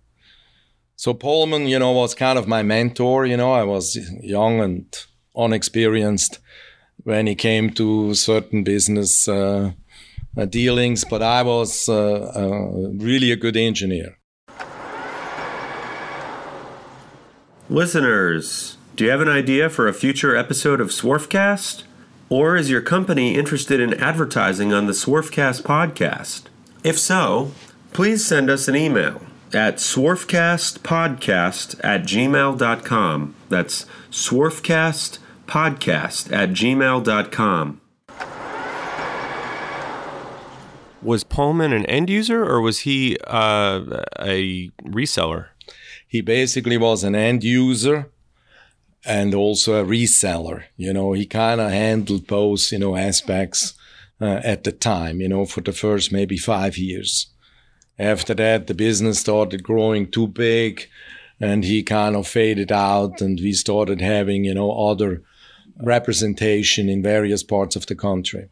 So 0.97 1.15
Pullman, 1.15 1.67
you 1.67 1.79
know, 1.79 1.93
was 1.93 2.15
kind 2.15 2.39
of 2.39 2.47
my 2.47 2.63
mentor. 2.63 3.27
You 3.27 3.37
know, 3.37 3.53
I 3.53 3.65
was 3.65 3.99
young 4.23 4.61
and 4.61 4.87
unexperienced 5.37 6.39
when 7.05 7.27
it 7.29 7.37
came 7.37 7.71
to 7.71 8.15
certain 8.15 8.63
business 8.63 9.27
uh, 9.27 9.73
uh, 10.37 10.45
dealings, 10.45 11.05
but 11.05 11.23
I 11.23 11.43
was 11.43 11.89
uh, 11.89 12.33
uh, 12.35 12.89
really 12.95 13.33
a 13.33 13.37
good 13.37 13.57
engineer. 13.57 14.19
Listeners, 17.69 18.77
do 18.97 19.05
you 19.05 19.11
have 19.11 19.21
an 19.21 19.29
idea 19.29 19.71
for 19.71 19.89
a 19.89 19.95
future 19.95 20.37
episode 20.37 20.81
of 20.81 20.89
Swarfcast? 20.89 21.85
Or 22.29 22.57
is 22.57 22.71
your 22.71 22.81
company 22.81 23.35
interested 23.35 23.81
in 23.81 23.95
advertising 23.95 24.73
on 24.73 24.87
the 24.87 24.93
Swarfcast 24.93 25.63
podcast? 25.63 26.45
If 26.83 26.99
so, 26.99 27.53
please 27.93 28.25
send 28.25 28.49
us 28.49 28.69
an 28.69 28.77
email 28.77 29.21
at 29.55 29.77
swarfcastpodcast 29.77 31.81
at 31.85 32.03
gmail.com. 32.03 33.35
That's 33.49 33.87
swarfcast 34.11 35.19
podcast 35.47 36.33
at 36.33 36.51
gmail.com. 36.51 37.81
Was 41.03 41.25
Pullman 41.25 41.73
an 41.73 41.85
end 41.87 42.09
user 42.09 42.45
or 42.45 42.61
was 42.61 42.81
he 42.81 43.17
uh, 43.27 44.05
a 44.21 44.71
reseller? 44.85 45.49
He 46.07 46.21
basically 46.21 46.77
was 46.77 47.03
an 47.03 47.17
end 47.17 47.43
user 47.43 48.11
and 49.05 49.35
also 49.35 49.83
a 49.83 49.85
reseller. 49.85 50.65
You 50.77 50.93
know, 50.93 51.13
he 51.13 51.27
kind 51.27 51.61
of 51.61 51.73
handled 51.73 52.27
both, 52.27 52.71
you 52.71 52.79
know, 52.79 52.97
aspects 52.97 53.75
uh, 54.21 54.41
at 54.45 54.63
the 54.63 54.71
time, 54.71 55.21
you 55.21 55.29
know, 55.29 55.45
for 55.45 55.61
the 55.61 55.73
first 55.73 56.13
maybe 56.13 56.37
five 56.37 56.79
years. 56.79 57.32
After 57.99 58.35
that, 58.35 58.67
the 58.67 58.75
business 58.75 59.21
started 59.21 59.63
growing 59.63 60.11
too 60.11 60.27
big 60.27 60.89
and 61.41 61.65
he 61.65 61.83
kind 61.83 62.17
of 62.17 62.27
faded 62.27 62.73
out 62.73 63.21
and 63.21 63.39
we 63.39 63.53
started 63.53 64.01
having, 64.01 64.45
you 64.45 64.55
know, 64.55 64.71
other 64.73 65.23
representation 65.77 66.89
in 66.89 67.03
various 67.03 67.43
parts 67.43 67.77
of 67.77 67.87
the 67.87 67.95
country. 67.95 68.49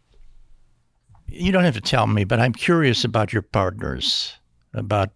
You 1.26 1.52
don't 1.52 1.64
have 1.64 1.74
to 1.74 1.80
tell 1.80 2.06
me, 2.06 2.24
but 2.24 2.40
I'm 2.40 2.52
curious 2.52 3.04
about 3.04 3.32
your 3.32 3.42
partners, 3.42 4.34
about 4.74 5.10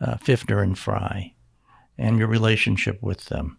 uh, 0.00 0.16
Pfiffner 0.16 0.62
and 0.62 0.78
Fry, 0.78 1.34
and 1.98 2.18
your 2.18 2.28
relationship 2.28 3.02
with 3.02 3.26
them. 3.26 3.58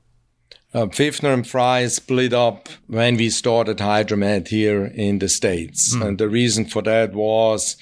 Uh, 0.74 0.88
Pfiffner 0.88 1.34
and 1.34 1.48
Fry 1.48 1.86
split 1.86 2.34
up 2.34 2.68
when 2.88 3.16
we 3.16 3.30
started 3.30 3.78
Hydromat 3.78 4.48
here 4.48 4.86
in 4.86 5.20
the 5.20 5.30
States. 5.30 5.96
Mm. 5.96 6.08
And 6.08 6.18
the 6.18 6.28
reason 6.28 6.66
for 6.66 6.82
that 6.82 7.14
was 7.14 7.78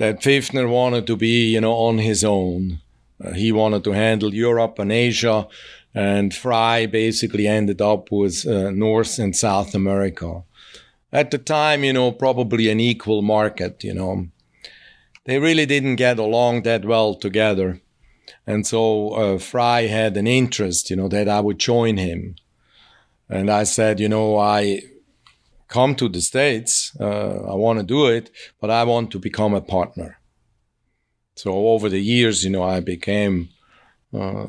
that 0.00 0.22
Pfiffner 0.22 0.66
wanted 0.66 1.06
to 1.06 1.14
be, 1.14 1.52
you 1.52 1.60
know, 1.60 1.74
on 1.74 1.98
his 1.98 2.24
own. 2.24 2.80
Uh, 3.22 3.32
he 3.34 3.52
wanted 3.52 3.84
to 3.84 3.92
handle 3.92 4.34
Europe 4.34 4.78
and 4.78 4.90
Asia 4.90 5.46
and 5.94 6.32
Fry 6.34 6.86
basically 6.86 7.46
ended 7.46 7.82
up 7.82 8.10
with 8.10 8.46
uh, 8.46 8.70
North 8.70 9.18
and 9.18 9.36
South 9.36 9.74
America. 9.74 10.42
At 11.12 11.30
the 11.30 11.36
time, 11.38 11.84
you 11.84 11.92
know, 11.92 12.12
probably 12.12 12.70
an 12.70 12.80
equal 12.80 13.20
market, 13.20 13.84
you 13.84 13.92
know. 13.92 14.28
They 15.26 15.38
really 15.38 15.66
didn't 15.66 15.96
get 15.96 16.18
along 16.18 16.62
that 16.62 16.86
well 16.86 17.14
together. 17.14 17.82
And 18.46 18.66
so 18.66 19.10
uh, 19.10 19.38
Fry 19.38 19.82
had 19.82 20.16
an 20.16 20.26
interest, 20.26 20.88
you 20.88 20.96
know, 20.96 21.08
that 21.08 21.28
I 21.28 21.40
would 21.40 21.58
join 21.58 21.98
him. 21.98 22.36
And 23.28 23.50
I 23.50 23.64
said, 23.64 24.00
you 24.00 24.08
know, 24.08 24.38
I 24.38 24.82
come 25.70 25.94
to 25.94 26.08
the 26.08 26.20
States, 26.20 26.94
uh, 27.00 27.52
I 27.52 27.54
want 27.54 27.78
to 27.78 27.84
do 27.84 28.06
it, 28.06 28.30
but 28.60 28.70
I 28.70 28.84
want 28.84 29.10
to 29.12 29.18
become 29.18 29.54
a 29.54 29.62
partner. 29.62 30.18
So 31.36 31.52
over 31.68 31.88
the 31.88 32.00
years, 32.00 32.44
you 32.44 32.50
know, 32.50 32.64
I 32.64 32.80
became 32.80 33.48
uh, 34.12 34.46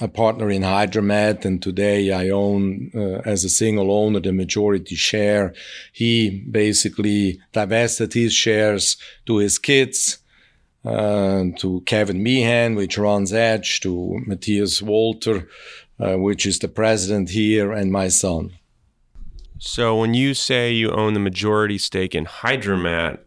a 0.00 0.08
partner 0.08 0.48
in 0.50 0.62
Hydromat, 0.62 1.44
and 1.44 1.60
today 1.60 2.12
I 2.12 2.30
own, 2.30 2.90
uh, 2.94 3.28
as 3.28 3.44
a 3.44 3.50
single 3.50 3.90
owner, 3.90 4.20
the 4.20 4.32
majority 4.32 4.94
share. 4.94 5.52
He 5.92 6.30
basically 6.50 7.40
divested 7.52 8.14
his 8.14 8.32
shares 8.32 8.96
to 9.26 9.38
his 9.38 9.58
kids, 9.58 10.18
uh, 10.84 11.44
to 11.58 11.82
Kevin 11.84 12.22
Meehan, 12.22 12.76
which 12.76 12.96
runs 12.96 13.32
Edge, 13.32 13.80
to 13.80 14.20
Matthias 14.26 14.80
Walter, 14.80 15.48
uh, 15.98 16.16
which 16.16 16.46
is 16.46 16.60
the 16.60 16.68
president 16.68 17.30
here, 17.30 17.72
and 17.72 17.92
my 17.92 18.08
son. 18.08 18.52
So 19.60 19.94
when 19.94 20.14
you 20.14 20.32
say 20.32 20.72
you 20.72 20.90
own 20.90 21.12
the 21.12 21.20
majority 21.20 21.76
stake 21.76 22.14
in 22.14 22.24
Hydromat, 22.24 23.18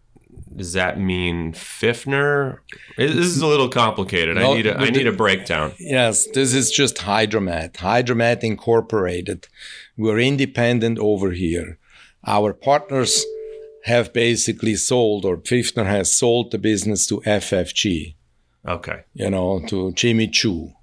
does 0.56 0.74
that 0.74 1.00
mean 1.00 1.54
Pfiffner? 1.54 2.58
This 2.98 3.13
is 3.13 3.42
a 3.42 3.48
little 3.48 3.70
complicated. 3.70 4.38
No, 4.38 4.52
I 4.52 4.56
need 4.56 4.66
a, 4.66 4.78
I 4.78 4.90
need 4.90 5.06
a 5.06 5.12
breakdown. 5.12 5.74
Yes, 5.80 6.28
this 6.34 6.56
is 6.56 6.72
just 6.72 6.98
Hydromat. 6.98 7.74
Hydromat 7.74 8.44
Incorporated. 8.44 9.48
We're 9.96 10.20
independent 10.20 10.98
over 10.98 11.32
here. 11.32 11.78
Our 12.25 12.52
partners 12.52 13.24
have 13.84 14.12
basically 14.12 14.75
sold, 14.75 15.25
or 15.25 15.38
Pfiffner 15.38 15.86
has 15.86 16.12
sold 16.12 16.50
the 16.50 16.58
business 16.58 17.06
to 17.08 17.22
FFG. 17.22 18.16
Okay. 18.68 19.04
You 19.13 19.30
know, 19.30 19.60
to 19.68 19.92
Jimmy 19.92 20.28
Chu. 20.28 20.74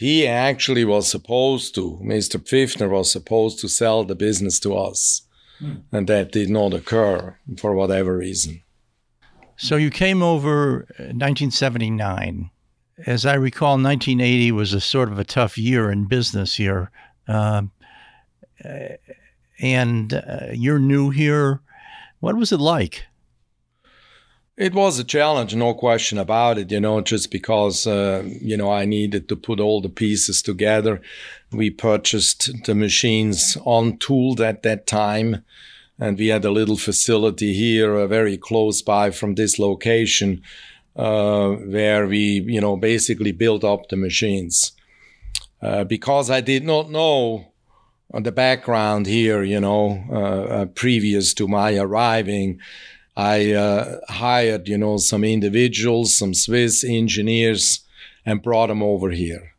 He 0.00 0.26
actually 0.26 0.86
was 0.86 1.10
supposed 1.10 1.74
to, 1.74 2.00
Mr. 2.02 2.40
Pfiffner 2.40 2.88
was 2.88 3.12
supposed 3.12 3.58
to 3.58 3.68
sell 3.68 4.02
the 4.02 4.14
business 4.14 4.58
to 4.60 4.74
us. 4.74 5.28
Mm. 5.60 5.82
And 5.92 6.06
that 6.06 6.32
did 6.32 6.48
not 6.48 6.72
occur 6.72 7.36
for 7.58 7.74
whatever 7.74 8.16
reason. 8.16 8.62
So 9.58 9.76
you 9.76 9.90
came 9.90 10.22
over 10.22 10.86
1979. 10.96 12.50
As 13.04 13.26
I 13.26 13.34
recall, 13.34 13.72
1980 13.72 14.52
was 14.52 14.72
a 14.72 14.80
sort 14.80 15.12
of 15.12 15.18
a 15.18 15.24
tough 15.24 15.58
year 15.58 15.90
in 15.90 16.06
business 16.06 16.54
here. 16.54 16.90
Uh, 17.28 17.64
and 19.60 20.14
uh, 20.14 20.46
you're 20.54 20.78
new 20.78 21.10
here. 21.10 21.60
What 22.20 22.36
was 22.36 22.52
it 22.52 22.60
like? 22.60 23.04
It 24.60 24.74
was 24.74 24.98
a 24.98 25.04
challenge, 25.04 25.54
no 25.54 25.72
question 25.72 26.18
about 26.18 26.58
it, 26.58 26.70
you 26.70 26.80
know, 26.80 27.00
just 27.00 27.30
because, 27.30 27.86
uh, 27.86 28.22
you 28.42 28.58
know, 28.58 28.70
I 28.70 28.84
needed 28.84 29.26
to 29.30 29.36
put 29.36 29.58
all 29.58 29.80
the 29.80 29.88
pieces 29.88 30.42
together. 30.42 31.00
We 31.50 31.70
purchased 31.70 32.50
the 32.66 32.74
machines 32.74 33.56
on 33.64 33.96
tooled 33.96 34.38
at 34.42 34.62
that 34.64 34.86
time. 34.86 35.46
And 35.98 36.18
we 36.18 36.26
had 36.26 36.44
a 36.44 36.50
little 36.50 36.76
facility 36.76 37.54
here, 37.54 37.96
uh, 37.96 38.06
very 38.06 38.36
close 38.36 38.82
by 38.82 39.12
from 39.12 39.34
this 39.34 39.58
location, 39.58 40.42
uh, 40.94 41.52
where 41.52 42.06
we, 42.06 42.42
you 42.46 42.60
know, 42.60 42.76
basically 42.76 43.32
built 43.32 43.64
up 43.64 43.88
the 43.88 43.96
machines. 43.96 44.72
Uh, 45.62 45.84
because 45.84 46.28
I 46.28 46.42
did 46.42 46.64
not 46.64 46.90
know 46.90 47.46
on 48.12 48.24
the 48.24 48.32
background 48.32 49.06
here, 49.06 49.42
you 49.42 49.60
know, 49.60 50.04
uh, 50.10 50.14
uh, 50.16 50.66
previous 50.66 51.32
to 51.32 51.48
my 51.48 51.78
arriving, 51.78 52.60
I 53.20 53.52
uh, 53.52 53.98
hired, 54.08 54.66
you 54.66 54.78
know, 54.78 54.96
some 54.96 55.24
individuals, 55.24 56.16
some 56.16 56.32
Swiss 56.32 56.82
engineers, 56.82 57.80
and 58.24 58.42
brought 58.42 58.68
them 58.68 58.82
over 58.82 59.10
here. 59.10 59.54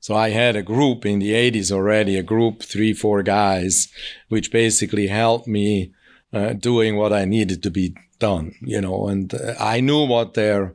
So 0.00 0.14
I 0.14 0.30
had 0.30 0.54
a 0.54 0.62
group 0.62 1.06
in 1.06 1.18
the 1.18 1.32
80s 1.32 1.72
already, 1.72 2.16
a 2.16 2.22
group, 2.22 2.62
three, 2.62 2.92
four 2.92 3.22
guys, 3.22 3.88
which 4.28 4.52
basically 4.52 5.06
helped 5.06 5.46
me 5.46 5.92
uh, 6.32 6.52
doing 6.52 6.96
what 6.96 7.12
I 7.12 7.24
needed 7.24 7.62
to 7.62 7.70
be 7.70 7.94
done, 8.18 8.54
you 8.60 8.80
know, 8.82 9.08
and 9.08 9.32
uh, 9.32 9.54
I 9.58 9.80
knew 9.80 10.04
what 10.06 10.34
their 10.34 10.74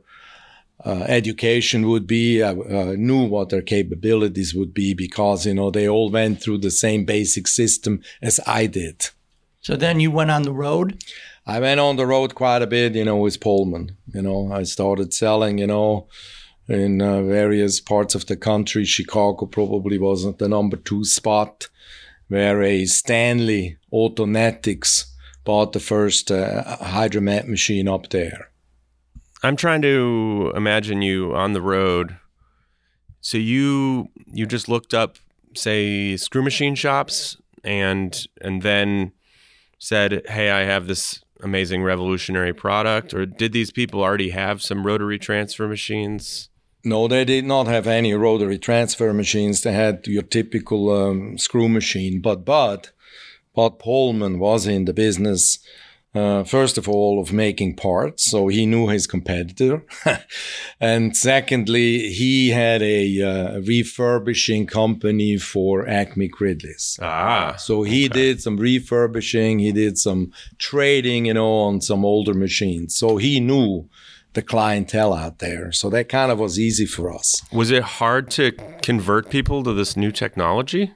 uh, 0.84 1.04
education 1.06 1.86
would 1.86 2.06
be, 2.06 2.42
uh, 2.42 2.54
uh, 2.54 2.94
knew 2.96 3.24
what 3.26 3.50
their 3.50 3.62
capabilities 3.62 4.52
would 4.52 4.74
be 4.74 4.94
because, 4.94 5.46
you 5.46 5.54
know, 5.54 5.70
they 5.70 5.88
all 5.88 6.10
went 6.10 6.40
through 6.40 6.58
the 6.58 6.70
same 6.70 7.04
basic 7.04 7.46
system 7.46 8.02
as 8.20 8.40
I 8.46 8.66
did. 8.66 9.10
So 9.60 9.76
then 9.76 10.00
you 10.00 10.10
went 10.10 10.30
on 10.30 10.42
the 10.42 10.52
road? 10.52 10.98
I 11.46 11.60
went 11.60 11.78
on 11.78 11.94
the 11.94 12.06
road 12.06 12.34
quite 12.34 12.62
a 12.62 12.66
bit, 12.66 12.96
you 12.96 13.04
know, 13.04 13.18
with 13.18 13.40
Pullman. 13.40 13.96
You 14.12 14.22
know, 14.22 14.52
I 14.52 14.64
started 14.64 15.14
selling, 15.14 15.58
you 15.58 15.68
know, 15.68 16.08
in 16.68 17.00
uh, 17.00 17.22
various 17.22 17.80
parts 17.80 18.16
of 18.16 18.26
the 18.26 18.36
country. 18.36 18.84
Chicago 18.84 19.46
probably 19.46 19.96
wasn't 19.96 20.38
the 20.38 20.48
number 20.48 20.76
two 20.76 21.04
spot 21.04 21.68
where 22.26 22.62
a 22.62 22.84
Stanley 22.86 23.78
Autonetics 23.92 25.04
bought 25.44 25.72
the 25.72 25.80
first 25.80 26.32
uh, 26.32 26.64
hydromat 26.80 27.46
machine 27.46 27.86
up 27.86 28.10
there. 28.10 28.50
I'm 29.44 29.54
trying 29.54 29.82
to 29.82 30.52
imagine 30.56 31.02
you 31.02 31.32
on 31.36 31.52
the 31.52 31.62
road. 31.62 32.16
So 33.20 33.38
you 33.38 34.08
you 34.32 34.46
just 34.46 34.68
looked 34.68 34.94
up, 34.94 35.18
say, 35.54 36.16
screw 36.16 36.42
machine 36.42 36.74
shops, 36.74 37.36
and 37.62 38.26
and 38.40 38.62
then 38.62 39.12
said, 39.78 40.22
"Hey, 40.28 40.50
I 40.50 40.64
have 40.64 40.88
this 40.88 41.22
amazing 41.42 41.82
revolutionary 41.82 42.52
product." 42.52 43.14
Or 43.14 43.26
did 43.26 43.52
these 43.52 43.70
people 43.70 44.02
already 44.02 44.30
have 44.30 44.62
some 44.62 44.86
rotary 44.86 45.18
transfer 45.18 45.68
machines? 45.68 46.48
No, 46.84 47.08
they 47.08 47.24
did 47.24 47.44
not 47.44 47.66
have 47.66 47.86
any 47.86 48.14
rotary 48.14 48.58
transfer 48.58 49.12
machines. 49.12 49.62
They 49.62 49.72
had 49.72 50.06
your 50.06 50.22
typical 50.22 50.90
um, 50.90 51.36
screw 51.38 51.68
machine, 51.68 52.20
but 52.20 52.44
but 52.44 52.92
but 53.54 53.78
Pullman 53.78 54.38
was 54.38 54.66
in 54.66 54.84
the 54.84 54.92
business 54.92 55.58
uh, 56.18 56.44
first 56.44 56.78
of 56.78 56.88
all, 56.88 57.20
of 57.20 57.32
making 57.32 57.76
parts. 57.76 58.30
So 58.30 58.48
he 58.48 58.66
knew 58.66 58.88
his 58.88 59.06
competitor. 59.06 59.84
and 60.80 61.16
secondly, 61.16 62.12
he 62.12 62.50
had 62.50 62.82
a 62.82 63.22
uh, 63.22 63.60
refurbishing 63.60 64.66
company 64.66 65.36
for 65.38 65.86
Acme 65.88 66.28
Gridleys. 66.28 66.98
Ah. 67.02 67.56
So 67.56 67.82
he 67.82 68.06
okay. 68.06 68.20
did 68.20 68.42
some 68.42 68.56
refurbishing, 68.56 69.58
he 69.58 69.72
did 69.72 69.98
some 69.98 70.32
trading, 70.58 71.26
you 71.26 71.34
know, 71.34 71.52
on 71.52 71.80
some 71.80 72.04
older 72.04 72.34
machines. 72.34 72.96
So 72.96 73.16
he 73.16 73.40
knew 73.40 73.88
the 74.34 74.42
clientele 74.42 75.14
out 75.14 75.38
there. 75.38 75.72
So 75.72 75.90
that 75.90 76.08
kind 76.08 76.30
of 76.30 76.38
was 76.38 76.60
easy 76.60 76.86
for 76.86 77.12
us. 77.12 77.42
Was 77.52 77.70
it 77.70 77.82
hard 77.82 78.30
to 78.32 78.52
convert 78.82 79.30
people 79.30 79.64
to 79.64 79.72
this 79.72 79.96
new 79.96 80.12
technology? 80.12 80.92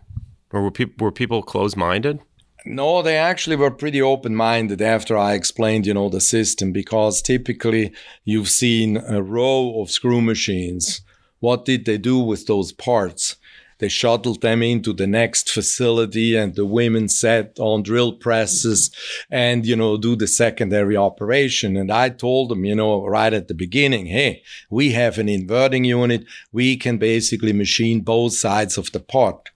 Or 0.52 0.62
were, 0.62 0.70
pe- 0.70 0.92
were 0.98 1.12
people 1.12 1.42
closed 1.42 1.76
minded? 1.76 2.20
No, 2.66 3.00
they 3.00 3.16
actually 3.16 3.56
were 3.56 3.70
pretty 3.70 4.02
open 4.02 4.34
minded 4.34 4.82
after 4.82 5.16
I 5.16 5.34
explained, 5.34 5.86
you 5.86 5.94
know, 5.94 6.08
the 6.08 6.20
system 6.20 6.72
because 6.72 7.22
typically 7.22 7.92
you've 8.24 8.50
seen 8.50 8.98
a 8.98 9.22
row 9.22 9.80
of 9.80 9.90
screw 9.90 10.20
machines. 10.20 11.00
What 11.38 11.64
did 11.64 11.86
they 11.86 11.96
do 11.96 12.18
with 12.18 12.46
those 12.46 12.72
parts? 12.72 13.36
They 13.78 13.88
shuttled 13.88 14.42
them 14.42 14.62
into 14.62 14.92
the 14.92 15.06
next 15.06 15.50
facility 15.50 16.36
and 16.36 16.54
the 16.54 16.66
women 16.66 17.08
sat 17.08 17.58
on 17.58 17.82
drill 17.82 18.12
presses 18.12 18.90
and, 19.30 19.64
you 19.64 19.74
know, 19.74 19.96
do 19.96 20.14
the 20.14 20.26
secondary 20.26 20.98
operation. 20.98 21.78
And 21.78 21.90
I 21.90 22.10
told 22.10 22.50
them, 22.50 22.66
you 22.66 22.74
know, 22.74 23.06
right 23.06 23.32
at 23.32 23.48
the 23.48 23.54
beginning, 23.54 24.04
hey, 24.04 24.42
we 24.68 24.92
have 24.92 25.16
an 25.16 25.30
inverting 25.30 25.84
unit. 25.84 26.26
We 26.52 26.76
can 26.76 26.98
basically 26.98 27.54
machine 27.54 28.02
both 28.02 28.34
sides 28.34 28.76
of 28.76 28.92
the 28.92 29.00
part. 29.00 29.48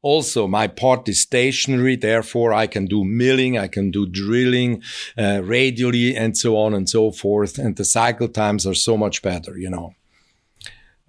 Also, 0.00 0.46
my 0.46 0.68
part 0.68 1.08
is 1.08 1.20
stationary, 1.20 1.96
therefore 1.96 2.52
I 2.52 2.68
can 2.68 2.86
do 2.86 3.04
milling, 3.04 3.58
I 3.58 3.66
can 3.66 3.90
do 3.90 4.06
drilling 4.06 4.82
uh, 5.16 5.42
radially, 5.42 6.16
and 6.16 6.36
so 6.36 6.56
on 6.56 6.72
and 6.72 6.88
so 6.88 7.10
forth. 7.10 7.58
And 7.58 7.74
the 7.76 7.84
cycle 7.84 8.28
times 8.28 8.64
are 8.64 8.74
so 8.74 8.96
much 8.96 9.22
better, 9.22 9.58
you 9.58 9.70
know. 9.70 9.94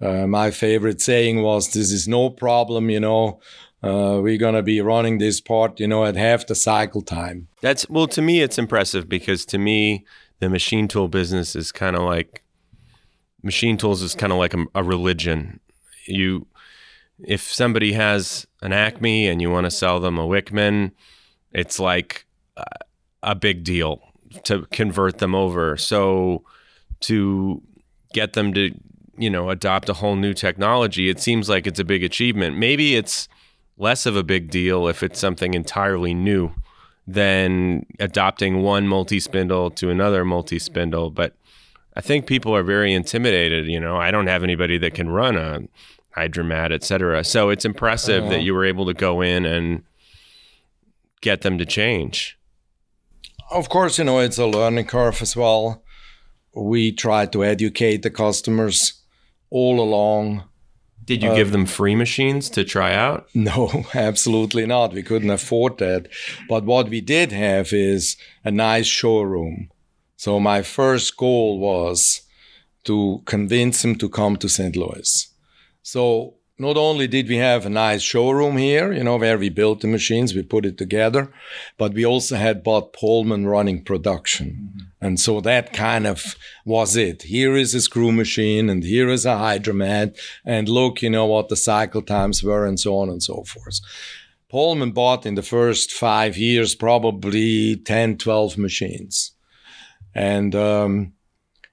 Uh, 0.00 0.26
my 0.26 0.50
favorite 0.50 1.00
saying 1.00 1.42
was, 1.42 1.72
"This 1.72 1.92
is 1.92 2.08
no 2.08 2.30
problem," 2.30 2.90
you 2.90 3.00
know. 3.00 3.40
Uh, 3.82 4.18
we're 4.22 4.38
gonna 4.38 4.62
be 4.62 4.80
running 4.80 5.18
this 5.18 5.40
part, 5.40 5.78
you 5.78 5.86
know, 5.86 6.04
at 6.04 6.16
half 6.16 6.46
the 6.46 6.54
cycle 6.54 7.02
time. 7.02 7.48
That's 7.60 7.88
well, 7.88 8.08
to 8.08 8.22
me, 8.22 8.40
it's 8.40 8.58
impressive 8.58 9.08
because 9.08 9.44
to 9.46 9.58
me, 9.58 10.04
the 10.40 10.50
machine 10.50 10.88
tool 10.88 11.08
business 11.08 11.54
is 11.54 11.70
kind 11.70 11.96
of 11.96 12.02
like 12.02 12.42
machine 13.42 13.76
tools 13.76 14.02
is 14.02 14.14
kind 14.14 14.32
of 14.32 14.38
like 14.38 14.54
a, 14.54 14.64
a 14.74 14.82
religion. 14.82 15.60
You 16.06 16.46
if 17.22 17.42
somebody 17.42 17.92
has 17.92 18.46
an 18.62 18.72
Acme 18.72 19.28
and 19.28 19.40
you 19.40 19.50
want 19.50 19.64
to 19.64 19.70
sell 19.70 20.00
them 20.00 20.18
a 20.18 20.26
Wickman, 20.26 20.92
it's 21.52 21.78
like 21.78 22.26
a 23.22 23.34
big 23.34 23.64
deal 23.64 24.00
to 24.44 24.66
convert 24.66 25.18
them 25.18 25.34
over. 25.34 25.76
So 25.76 26.44
to 27.00 27.62
get 28.12 28.34
them 28.34 28.52
to, 28.54 28.74
you 29.16 29.30
know, 29.30 29.50
adopt 29.50 29.88
a 29.88 29.94
whole 29.94 30.16
new 30.16 30.34
technology, 30.34 31.08
it 31.08 31.20
seems 31.20 31.48
like 31.48 31.66
it's 31.66 31.80
a 31.80 31.84
big 31.84 32.04
achievement. 32.04 32.56
Maybe 32.56 32.96
it's 32.96 33.28
less 33.76 34.06
of 34.06 34.16
a 34.16 34.22
big 34.22 34.50
deal 34.50 34.88
if 34.88 35.02
it's 35.02 35.18
something 35.18 35.54
entirely 35.54 36.14
new 36.14 36.52
than 37.06 37.86
adopting 37.98 38.62
one 38.62 38.86
multi 38.86 39.18
spindle 39.18 39.70
to 39.70 39.90
another 39.90 40.24
multi 40.24 40.58
spindle. 40.58 41.10
But 41.10 41.34
I 41.96 42.00
think 42.00 42.26
people 42.26 42.54
are 42.54 42.62
very 42.62 42.92
intimidated. 42.92 43.66
You 43.66 43.80
know, 43.80 43.96
I 43.96 44.10
don't 44.10 44.28
have 44.28 44.44
anybody 44.44 44.78
that 44.78 44.94
can 44.94 45.08
run 45.08 45.36
a 45.36 45.60
Hydromat, 46.16 46.72
et 46.72 46.82
cetera. 46.82 47.22
So 47.24 47.50
it's 47.50 47.64
impressive 47.64 48.28
that 48.30 48.42
you 48.42 48.54
were 48.54 48.64
able 48.64 48.86
to 48.86 48.94
go 48.94 49.20
in 49.20 49.44
and 49.44 49.82
get 51.20 51.42
them 51.42 51.58
to 51.58 51.66
change. 51.66 52.38
Of 53.50 53.68
course, 53.68 53.98
you 53.98 54.04
know, 54.04 54.18
it's 54.20 54.38
a 54.38 54.46
learning 54.46 54.86
curve 54.86 55.22
as 55.22 55.36
well. 55.36 55.82
We 56.54 56.92
try 56.92 57.26
to 57.26 57.44
educate 57.44 58.02
the 58.02 58.10
customers 58.10 59.00
all 59.50 59.80
along. 59.80 60.44
Did 61.04 61.22
you 61.22 61.30
uh, 61.30 61.34
give 61.34 61.50
them 61.50 61.66
free 61.66 61.96
machines 61.96 62.48
to 62.50 62.64
try 62.64 62.94
out? 62.94 63.28
No, 63.34 63.84
absolutely 63.94 64.66
not. 64.66 64.92
We 64.92 65.02
couldn't 65.02 65.30
afford 65.30 65.78
that. 65.78 66.08
But 66.48 66.64
what 66.64 66.88
we 66.88 67.00
did 67.00 67.32
have 67.32 67.72
is 67.72 68.16
a 68.44 68.50
nice 68.50 68.86
showroom. 68.86 69.70
So 70.16 70.38
my 70.38 70.62
first 70.62 71.16
goal 71.16 71.58
was 71.58 72.22
to 72.84 73.22
convince 73.24 73.82
them 73.82 73.96
to 73.96 74.08
come 74.08 74.36
to 74.36 74.48
St. 74.48 74.76
Louis. 74.76 75.29
So 75.82 76.34
not 76.60 76.76
only 76.76 77.08
did 77.08 77.26
we 77.26 77.36
have 77.36 77.64
a 77.64 77.70
nice 77.70 78.02
showroom 78.02 78.58
here, 78.58 78.92
you 78.92 79.02
know, 79.02 79.16
where 79.16 79.38
we 79.38 79.48
built 79.48 79.80
the 79.80 79.86
machines, 79.86 80.34
we 80.34 80.42
put 80.42 80.66
it 80.66 80.76
together, 80.76 81.32
but 81.78 81.94
we 81.94 82.04
also 82.04 82.36
had 82.36 82.62
Bob 82.62 82.92
Pullman 82.92 83.46
running 83.46 83.82
production. 83.82 84.48
Mm-hmm. 84.48 85.06
And 85.06 85.18
so 85.18 85.40
that 85.40 85.72
kind 85.72 86.06
of 86.06 86.36
was 86.66 86.96
it. 86.96 87.22
Here 87.22 87.56
is 87.56 87.74
a 87.74 87.80
screw 87.80 88.12
machine 88.12 88.68
and 88.68 88.84
here 88.84 89.08
is 89.08 89.24
a 89.24 89.30
hydromat 89.30 90.18
and 90.44 90.68
look, 90.68 91.00
you 91.00 91.08
know, 91.08 91.24
what 91.24 91.48
the 91.48 91.56
cycle 91.56 92.02
times 92.02 92.42
were 92.42 92.66
and 92.66 92.78
so 92.78 92.98
on 92.98 93.08
and 93.08 93.22
so 93.22 93.42
forth. 93.44 93.80
Pullman 94.50 94.90
bought 94.90 95.24
in 95.24 95.36
the 95.36 95.42
first 95.42 95.92
five 95.92 96.36
years 96.36 96.74
probably 96.74 97.76
10, 97.76 98.18
12 98.18 98.58
machines. 98.58 99.32
And, 100.14 100.54
um, 100.54 101.14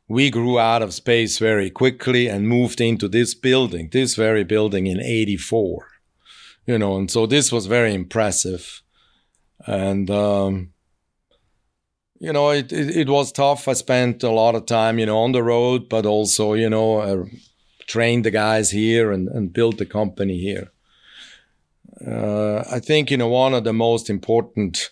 we 0.08 0.30
grew 0.30 0.58
out 0.58 0.82
of 0.82 0.94
space 0.94 1.38
very 1.38 1.70
quickly 1.70 2.28
and 2.28 2.48
moved 2.48 2.80
into 2.80 3.08
this 3.08 3.34
building, 3.34 3.90
this 3.92 4.16
very 4.16 4.44
building 4.44 4.88
in 4.88 5.02
84. 5.02 5.88
You 6.66 6.78
know, 6.78 6.98
and 6.98 7.12
so 7.12 7.26
this 7.26 7.52
was 7.52 7.66
very 7.66 7.94
impressive. 7.94 8.82
And, 9.66 10.10
um, 10.10 10.74
you 12.20 12.32
know, 12.32 12.50
it, 12.52 12.72
it, 12.72 12.96
it, 12.96 13.10
was 13.10 13.32
tough. 13.32 13.68
I 13.68 13.74
spent 13.74 14.24
a 14.24 14.32
lot 14.32 14.56
of 14.56 14.66
time, 14.66 15.00
you 15.00 15.06
know, 15.06 15.18
on 15.20 15.34
the 15.34 15.44
road, 15.44 15.90
but 15.90 16.06
also, 16.06 16.54
you 16.54 16.70
know, 16.70 16.98
uh, 17.00 17.26
trained 17.86 18.26
the 18.26 18.32
guys 18.32 18.72
here 18.72 19.12
and, 19.12 19.28
and 19.30 19.54
built 19.54 19.78
the 19.78 19.86
company 19.86 20.40
here. 20.40 20.72
Uh, 22.06 22.64
I 22.72 22.80
think, 22.80 23.12
you 23.12 23.18
know, 23.18 23.28
one 23.28 23.54
of 23.54 23.64
the 23.64 23.74
most 23.74 24.10
important 24.10 24.92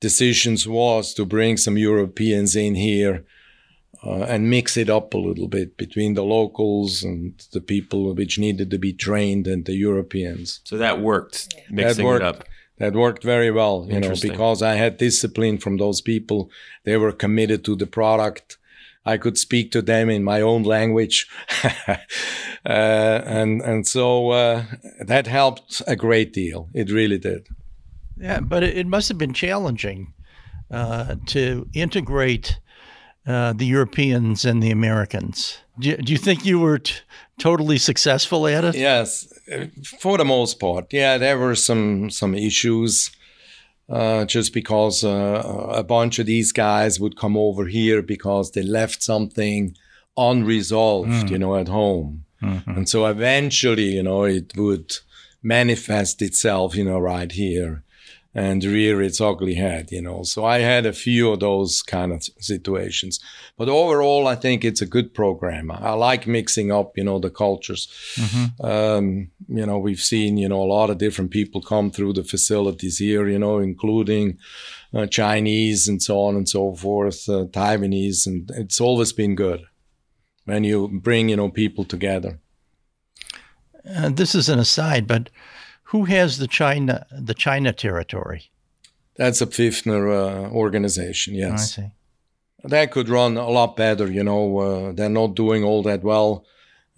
decisions 0.00 0.66
was 0.68 1.12
to 1.14 1.24
bring 1.24 1.56
some 1.56 1.76
Europeans 1.76 2.54
in 2.54 2.74
here 2.74 3.24
uh, 4.04 4.22
and 4.22 4.48
mix 4.50 4.76
it 4.76 4.88
up 4.88 5.14
a 5.14 5.18
little 5.18 5.48
bit 5.48 5.76
between 5.76 6.14
the 6.14 6.22
locals 6.22 7.02
and 7.02 7.46
the 7.52 7.60
people 7.60 8.14
which 8.14 8.38
needed 8.38 8.70
to 8.70 8.78
be 8.78 8.92
trained 8.92 9.46
and 9.46 9.64
the 9.64 9.74
Europeans. 9.74 10.60
So 10.64 10.78
that 10.78 11.00
worked, 11.00 11.54
mixing 11.70 12.04
that 12.04 12.04
worked, 12.04 12.22
it 12.22 12.26
up. 12.26 12.44
That 12.78 12.94
worked 12.94 13.24
very 13.24 13.50
well, 13.50 13.86
you 13.90 13.98
know, 13.98 14.14
because 14.20 14.62
I 14.62 14.74
had 14.74 14.98
discipline 14.98 15.58
from 15.58 15.78
those 15.78 16.00
people. 16.00 16.48
They 16.84 16.96
were 16.96 17.10
committed 17.10 17.64
to 17.64 17.74
the 17.74 17.86
product. 17.86 18.56
I 19.04 19.16
could 19.16 19.36
speak 19.36 19.72
to 19.72 19.82
them 19.82 20.10
in 20.10 20.22
my 20.22 20.42
own 20.42 20.62
language, 20.62 21.26
uh, 21.88 21.96
and 22.64 23.62
and 23.62 23.86
so 23.86 24.30
uh, 24.30 24.64
that 25.00 25.26
helped 25.26 25.82
a 25.86 25.96
great 25.96 26.32
deal. 26.32 26.68
It 26.74 26.90
really 26.90 27.18
did. 27.18 27.48
Yeah, 28.16 28.40
but 28.40 28.62
it 28.62 28.86
must 28.86 29.08
have 29.08 29.18
been 29.18 29.32
challenging 29.32 30.12
uh, 30.70 31.16
to 31.26 31.66
integrate 31.72 32.58
uh, 33.28 33.52
the 33.52 33.66
Europeans 33.66 34.44
and 34.44 34.62
the 34.62 34.70
Americans. 34.70 35.58
Do 35.78 35.90
you, 35.90 35.96
do 35.98 36.12
you 36.12 36.18
think 36.18 36.46
you 36.46 36.58
were 36.58 36.78
t- 36.78 36.94
totally 37.38 37.76
successful 37.78 38.46
at 38.46 38.64
it? 38.64 38.74
Yes, 38.74 39.30
for 40.00 40.16
the 40.16 40.24
most 40.24 40.58
part. 40.58 40.86
Yeah, 40.92 41.18
there 41.18 41.38
were 41.38 41.54
some 41.54 42.10
some 42.10 42.34
issues. 42.34 43.10
Uh, 43.90 44.26
just 44.26 44.52
because 44.52 45.02
uh, 45.02 45.42
a 45.70 45.82
bunch 45.82 46.18
of 46.18 46.26
these 46.26 46.52
guys 46.52 47.00
would 47.00 47.16
come 47.16 47.38
over 47.38 47.64
here 47.64 48.02
because 48.02 48.50
they 48.50 48.62
left 48.62 49.02
something 49.02 49.74
unresolved, 50.14 51.08
mm. 51.08 51.30
you 51.30 51.38
know, 51.38 51.56
at 51.56 51.68
home. 51.68 52.26
Mm-hmm. 52.42 52.70
And 52.70 52.86
so 52.86 53.06
eventually, 53.06 53.94
you 53.94 54.02
know, 54.02 54.24
it 54.24 54.54
would 54.58 54.94
manifest 55.42 56.20
itself, 56.20 56.76
you 56.76 56.84
know, 56.84 56.98
right 56.98 57.32
here 57.32 57.82
and 58.38 58.62
rear 58.62 59.02
its 59.02 59.20
ugly 59.20 59.54
head, 59.54 59.90
you 59.90 60.00
know. 60.00 60.22
So 60.22 60.44
I 60.44 60.58
had 60.60 60.86
a 60.86 60.92
few 60.92 61.32
of 61.32 61.40
those 61.40 61.82
kind 61.82 62.12
of 62.12 62.22
situations. 62.38 63.18
But 63.56 63.68
overall, 63.68 64.28
I 64.28 64.36
think 64.36 64.64
it's 64.64 64.80
a 64.80 64.86
good 64.86 65.12
program. 65.12 65.72
I 65.72 65.92
like 65.94 66.28
mixing 66.28 66.70
up, 66.70 66.96
you 66.96 67.02
know, 67.02 67.18
the 67.18 67.30
cultures. 67.30 67.88
Mm-hmm. 68.14 68.64
Um, 68.64 69.30
you 69.48 69.66
know, 69.66 69.78
we've 69.78 70.00
seen, 70.00 70.36
you 70.36 70.48
know, 70.48 70.62
a 70.62 70.74
lot 70.78 70.90
of 70.90 70.98
different 70.98 71.32
people 71.32 71.60
come 71.60 71.90
through 71.90 72.12
the 72.12 72.22
facilities 72.22 72.98
here, 72.98 73.26
you 73.28 73.40
know, 73.40 73.58
including 73.58 74.38
uh, 74.94 75.06
Chinese 75.06 75.88
and 75.88 76.00
so 76.00 76.20
on 76.20 76.36
and 76.36 76.48
so 76.48 76.74
forth, 76.74 77.28
uh, 77.28 77.46
Taiwanese, 77.46 78.24
and 78.26 78.50
it's 78.54 78.80
always 78.80 79.12
been 79.12 79.34
good 79.34 79.62
when 80.44 80.62
you 80.62 80.88
bring, 81.02 81.28
you 81.28 81.36
know, 81.36 81.50
people 81.50 81.84
together. 81.84 82.38
Uh, 83.96 84.10
this 84.10 84.34
is 84.34 84.48
an 84.48 84.60
aside, 84.60 85.08
but 85.08 85.28
who 85.90 86.04
has 86.04 86.38
the 86.38 86.46
China 86.46 87.06
the 87.10 87.34
China 87.34 87.72
territory? 87.72 88.50
That's 89.16 89.40
a 89.40 89.46
Pfiffner 89.46 90.02
uh, 90.08 90.50
organization. 90.50 91.34
Yes, 91.34 91.52
I 91.52 91.82
see. 91.82 91.90
That 92.64 92.90
could 92.90 93.08
run 93.08 93.36
a 93.36 93.48
lot 93.48 93.76
better. 93.76 94.10
You 94.10 94.24
know, 94.24 94.58
uh, 94.58 94.92
they're 94.92 95.08
not 95.08 95.34
doing 95.34 95.64
all 95.64 95.82
that 95.84 96.02
well. 96.02 96.44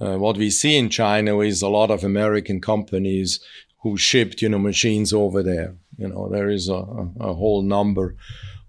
Uh, 0.00 0.16
what 0.16 0.37
we 0.37 0.50
see 0.50 0.76
in 0.76 0.88
China 0.88 1.40
is 1.40 1.62
a 1.62 1.68
lot 1.68 1.90
of 1.90 2.03
American 2.03 2.61
companies 2.61 3.40
who 3.83 3.96
shipped, 3.96 4.42
you 4.42 4.48
know, 4.48 4.59
machines 4.59 5.12
over 5.12 5.42
there. 5.42 5.74
You 5.96 6.09
know, 6.09 6.29
there 6.29 6.48
is 6.48 6.68
a, 6.68 6.83
a 7.20 7.35
whole 7.35 7.62
number 7.62 8.16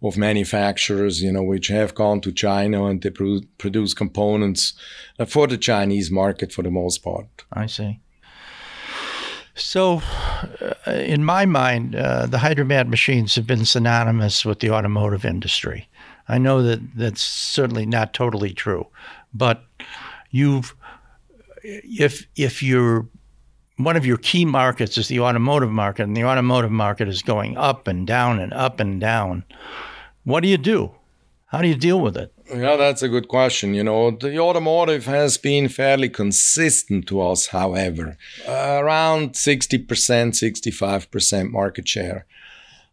of 0.04 0.18
manufacturers, 0.18 1.22
you 1.22 1.32
know, 1.32 1.44
which 1.44 1.68
have 1.68 1.96
gone 1.96 2.22
to 2.22 2.32
China 2.32 2.86
and 2.86 3.02
they 3.02 3.10
pro- 3.10 3.42
produce 3.58 3.94
components 3.94 4.74
uh, 5.20 5.26
for 5.26 5.48
the 5.48 5.58
Chinese 5.58 6.12
market 6.12 6.52
for 6.52 6.64
the 6.64 6.72
most 6.72 7.04
part. 7.04 7.46
I 7.54 7.68
see. 7.68 8.00
So, 9.56 10.02
uh, 10.88 10.92
in 10.92 11.26
my 11.26 11.46
mind, 11.46 11.96
uh, 11.96 12.26
the 12.26 12.38
Hydromat 12.38 12.88
machines 12.88 13.36
have 13.36 13.46
been 13.46 13.66
synonymous 13.66 14.46
with 14.46 14.60
the 14.60 14.72
automotive 14.72 15.26
industry. 15.26 15.90
I 16.28 16.38
know 16.38 16.62
that 16.64 16.96
that's 16.96 17.22
certainly 17.22 17.86
not 17.86 18.14
totally 18.14 18.54
true, 18.54 18.88
but 19.34 19.64
you've 20.30 20.76
if 21.64 22.26
if 22.36 22.64
you're 22.64 23.08
one 23.78 23.98
of 23.98 24.06
your 24.06 24.18
key 24.18 24.46
markets 24.46 24.98
is 24.98 25.08
the 25.08 25.20
automotive 25.20 25.72
market, 25.72 26.04
and 26.04 26.16
the 26.16 26.24
automotive 26.24 26.72
market 26.72 27.08
is 27.08 27.22
going 27.22 27.58
up 27.58 27.88
and 27.88 28.08
down 28.08 28.40
and 28.40 28.54
up 28.54 28.80
and 28.80 29.02
down. 29.02 29.44
What 30.24 30.42
do 30.42 30.50
you 30.50 30.58
do? 30.58 30.92
How 31.48 31.62
do 31.62 31.68
you 31.68 31.76
deal 31.76 32.00
with 32.00 32.16
it? 32.16 32.32
Yeah, 32.54 32.76
that's 32.76 33.02
a 33.02 33.08
good 33.08 33.30
question. 33.30 33.74
You 33.74 33.84
know, 33.84 34.12
the 34.12 34.38
automotive 34.38 35.06
has 35.06 35.38
been 35.38 35.70
fairly 35.70 36.10
consistent 36.10 37.08
to 37.08 37.22
us, 37.22 37.48
however, 37.48 38.18
uh, 38.46 38.80
around 38.82 39.34
60%, 39.34 40.36
65% 40.36 41.52
market 41.52 41.88
share. 41.88 42.26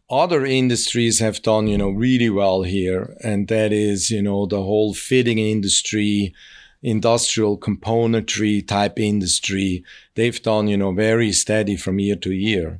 Other 0.09 0.45
industries 0.45 1.19
have 1.19 1.41
done, 1.41 1.67
you 1.67 1.77
know, 1.77 1.89
really 1.89 2.29
well 2.29 2.63
here. 2.63 3.17
And 3.21 3.49
that 3.49 3.73
is, 3.73 4.09
you 4.09 4.21
know, 4.21 4.45
the 4.45 4.63
whole 4.63 4.93
fitting 4.93 5.39
industry, 5.39 6.33
industrial 6.81 7.57
componentry 7.57 8.65
type 8.65 8.97
industry. 8.97 9.83
They've 10.15 10.41
done, 10.41 10.69
you 10.69 10.77
know, 10.77 10.93
very 10.93 11.33
steady 11.33 11.75
from 11.75 11.99
year 11.99 12.15
to 12.15 12.31
year. 12.31 12.79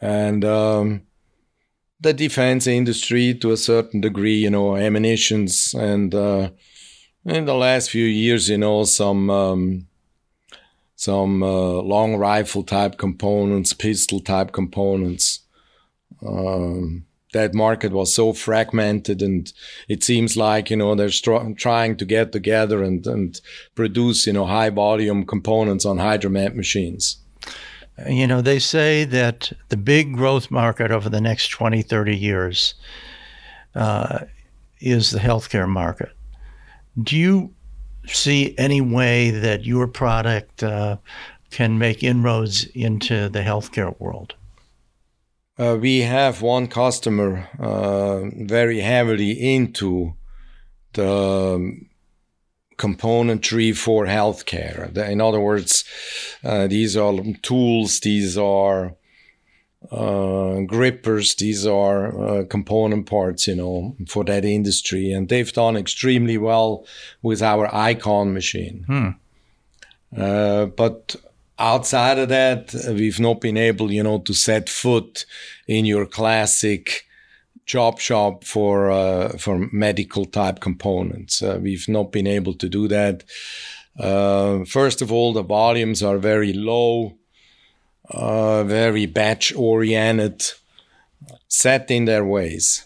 And, 0.00 0.44
um, 0.44 1.02
the 2.00 2.12
defense 2.12 2.66
industry 2.66 3.34
to 3.34 3.52
a 3.52 3.56
certain 3.56 4.00
degree, 4.00 4.36
you 4.36 4.50
know, 4.50 4.76
ammunitions, 4.76 5.74
and 5.74 6.14
uh, 6.14 6.50
in 7.24 7.44
the 7.44 7.54
last 7.54 7.90
few 7.90 8.04
years, 8.04 8.48
you 8.48 8.58
know, 8.58 8.84
some 8.84 9.30
um, 9.30 9.86
some 10.96 11.42
uh, 11.42 11.82
long 11.82 12.16
rifle 12.16 12.62
type 12.62 12.98
components, 12.98 13.72
pistol 13.72 14.20
type 14.20 14.52
components. 14.52 15.40
Um, 16.26 17.06
that 17.32 17.52
market 17.52 17.92
was 17.92 18.14
so 18.14 18.32
fragmented, 18.32 19.20
and 19.20 19.52
it 19.88 20.02
seems 20.04 20.36
like 20.36 20.70
you 20.70 20.76
know 20.76 20.94
they're 20.94 21.10
str- 21.10 21.52
trying 21.56 21.96
to 21.96 22.04
get 22.04 22.32
together 22.32 22.82
and 22.82 23.06
and 23.06 23.40
produce 23.74 24.26
you 24.26 24.32
know 24.32 24.46
high 24.46 24.70
volume 24.70 25.26
components 25.26 25.84
on 25.84 25.98
hydromat 25.98 26.54
machines. 26.54 27.23
You 28.08 28.26
know, 28.26 28.40
they 28.40 28.58
say 28.58 29.04
that 29.04 29.52
the 29.68 29.76
big 29.76 30.14
growth 30.14 30.50
market 30.50 30.90
over 30.90 31.08
the 31.08 31.20
next 31.20 31.48
20, 31.48 31.82
30 31.82 32.16
years 32.16 32.74
uh, 33.74 34.20
is 34.80 35.10
the 35.10 35.20
healthcare 35.20 35.68
market. 35.68 36.10
Do 37.00 37.16
you 37.16 37.54
see 38.06 38.54
any 38.58 38.80
way 38.80 39.30
that 39.30 39.64
your 39.64 39.86
product 39.86 40.62
uh, 40.62 40.96
can 41.50 41.78
make 41.78 42.02
inroads 42.02 42.64
into 42.74 43.28
the 43.28 43.40
healthcare 43.40 43.98
world? 44.00 44.34
Uh, 45.56 45.78
we 45.80 46.00
have 46.00 46.42
one 46.42 46.66
customer 46.66 47.48
uh, 47.60 48.22
very 48.44 48.80
heavily 48.80 49.30
into 49.54 50.14
the 50.94 51.80
componentry 52.76 53.76
for 53.76 54.06
healthcare. 54.06 54.96
In 55.08 55.20
other 55.20 55.40
words, 55.40 55.84
uh, 56.42 56.66
these 56.66 56.96
are 56.96 57.14
tools, 57.42 58.00
these 58.00 58.36
are 58.38 58.94
uh, 59.90 60.60
grippers, 60.60 61.34
these 61.34 61.66
are 61.66 62.40
uh, 62.40 62.44
component 62.44 63.06
parts, 63.06 63.46
you 63.46 63.56
know, 63.56 63.96
for 64.08 64.24
that 64.24 64.44
industry. 64.44 65.12
And 65.12 65.28
they've 65.28 65.52
done 65.52 65.76
extremely 65.76 66.38
well 66.38 66.86
with 67.22 67.42
our 67.42 67.72
Icon 67.74 68.32
machine. 68.32 68.84
Hmm. 68.86 69.08
Uh, 70.16 70.66
but 70.66 71.16
outside 71.58 72.18
of 72.18 72.28
that, 72.28 72.74
we've 72.88 73.20
not 73.20 73.40
been 73.40 73.56
able, 73.56 73.92
you 73.92 74.02
know, 74.02 74.18
to 74.20 74.34
set 74.34 74.68
foot 74.68 75.26
in 75.66 75.84
your 75.84 76.06
classic 76.06 77.06
job 77.66 77.98
shop 77.98 78.44
for 78.44 78.90
uh, 78.90 79.36
for 79.38 79.68
medical 79.72 80.24
type 80.24 80.60
components. 80.60 81.42
Uh, 81.42 81.58
we've 81.60 81.88
not 81.88 82.12
been 82.12 82.26
able 82.26 82.54
to 82.54 82.68
do 82.68 82.88
that. 82.88 83.24
Uh, 83.98 84.64
first 84.64 85.02
of 85.02 85.12
all, 85.12 85.32
the 85.32 85.42
volumes 85.42 86.02
are 86.02 86.18
very 86.18 86.52
low, 86.52 87.16
uh, 88.10 88.64
very 88.64 89.06
batch 89.06 89.54
oriented, 89.54 90.42
set 91.48 91.90
in 91.90 92.04
their 92.04 92.24
ways. 92.24 92.84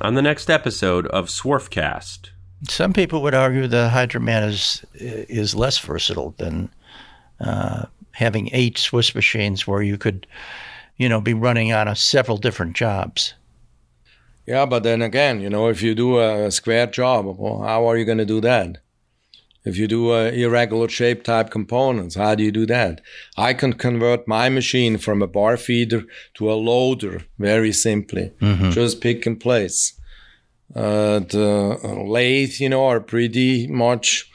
On 0.00 0.14
the 0.14 0.22
next 0.22 0.50
episode 0.50 1.06
of 1.06 1.28
Swarfcast. 1.28 2.30
Some 2.68 2.92
people 2.92 3.22
would 3.22 3.34
argue 3.34 3.66
the 3.66 3.90
Hydromat 3.92 4.48
is 4.48 4.84
is 4.94 5.54
less 5.54 5.78
versatile 5.78 6.34
than 6.38 6.70
uh, 7.40 7.86
having 8.12 8.48
eight 8.52 8.78
Swiss 8.78 9.14
machines 9.14 9.66
where 9.66 9.82
you 9.82 9.98
could 9.98 10.26
you 10.96 11.08
know, 11.08 11.20
be 11.20 11.34
running 11.34 11.72
on 11.72 11.88
a, 11.88 11.96
several 11.96 12.36
different 12.36 12.76
jobs. 12.76 13.34
Yeah, 14.46 14.66
but 14.66 14.82
then 14.82 15.00
again, 15.02 15.40
you 15.40 15.48
know, 15.48 15.68
if 15.68 15.82
you 15.82 15.94
do 15.94 16.18
a 16.18 16.50
square 16.50 16.86
job, 16.86 17.24
well, 17.38 17.62
how 17.62 17.88
are 17.88 17.96
you 17.96 18.04
going 18.04 18.18
to 18.18 18.26
do 18.26 18.40
that? 18.42 18.78
If 19.64 19.78
you 19.78 19.88
do 19.88 20.12
a 20.12 20.30
irregular 20.30 20.90
shape 20.90 21.24
type 21.24 21.50
components, 21.50 22.16
how 22.16 22.34
do 22.34 22.44
you 22.44 22.52
do 22.52 22.66
that? 22.66 23.00
I 23.38 23.54
can 23.54 23.72
convert 23.72 24.28
my 24.28 24.50
machine 24.50 24.98
from 24.98 25.22
a 25.22 25.26
bar 25.26 25.56
feeder 25.56 26.04
to 26.34 26.52
a 26.52 26.54
loader 26.54 27.22
very 27.38 27.72
simply. 27.72 28.32
Mm-hmm. 28.42 28.70
Just 28.72 29.00
pick 29.00 29.24
and 29.24 29.40
place. 29.40 29.98
Uh, 30.76 31.20
the 31.20 31.78
lathe, 32.06 32.60
you 32.60 32.68
know, 32.68 32.84
are 32.84 33.00
pretty 33.00 33.66
much 33.66 34.30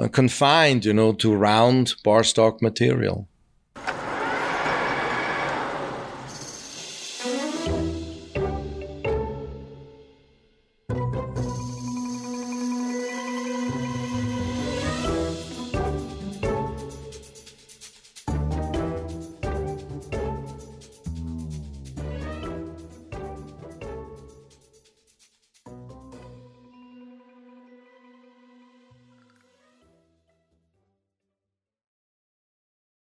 uh, 0.00 0.08
confined, 0.08 0.84
you 0.84 0.92
know, 0.92 1.12
to 1.12 1.32
round 1.32 1.94
bar 2.02 2.24
stock 2.24 2.60
material. 2.60 3.28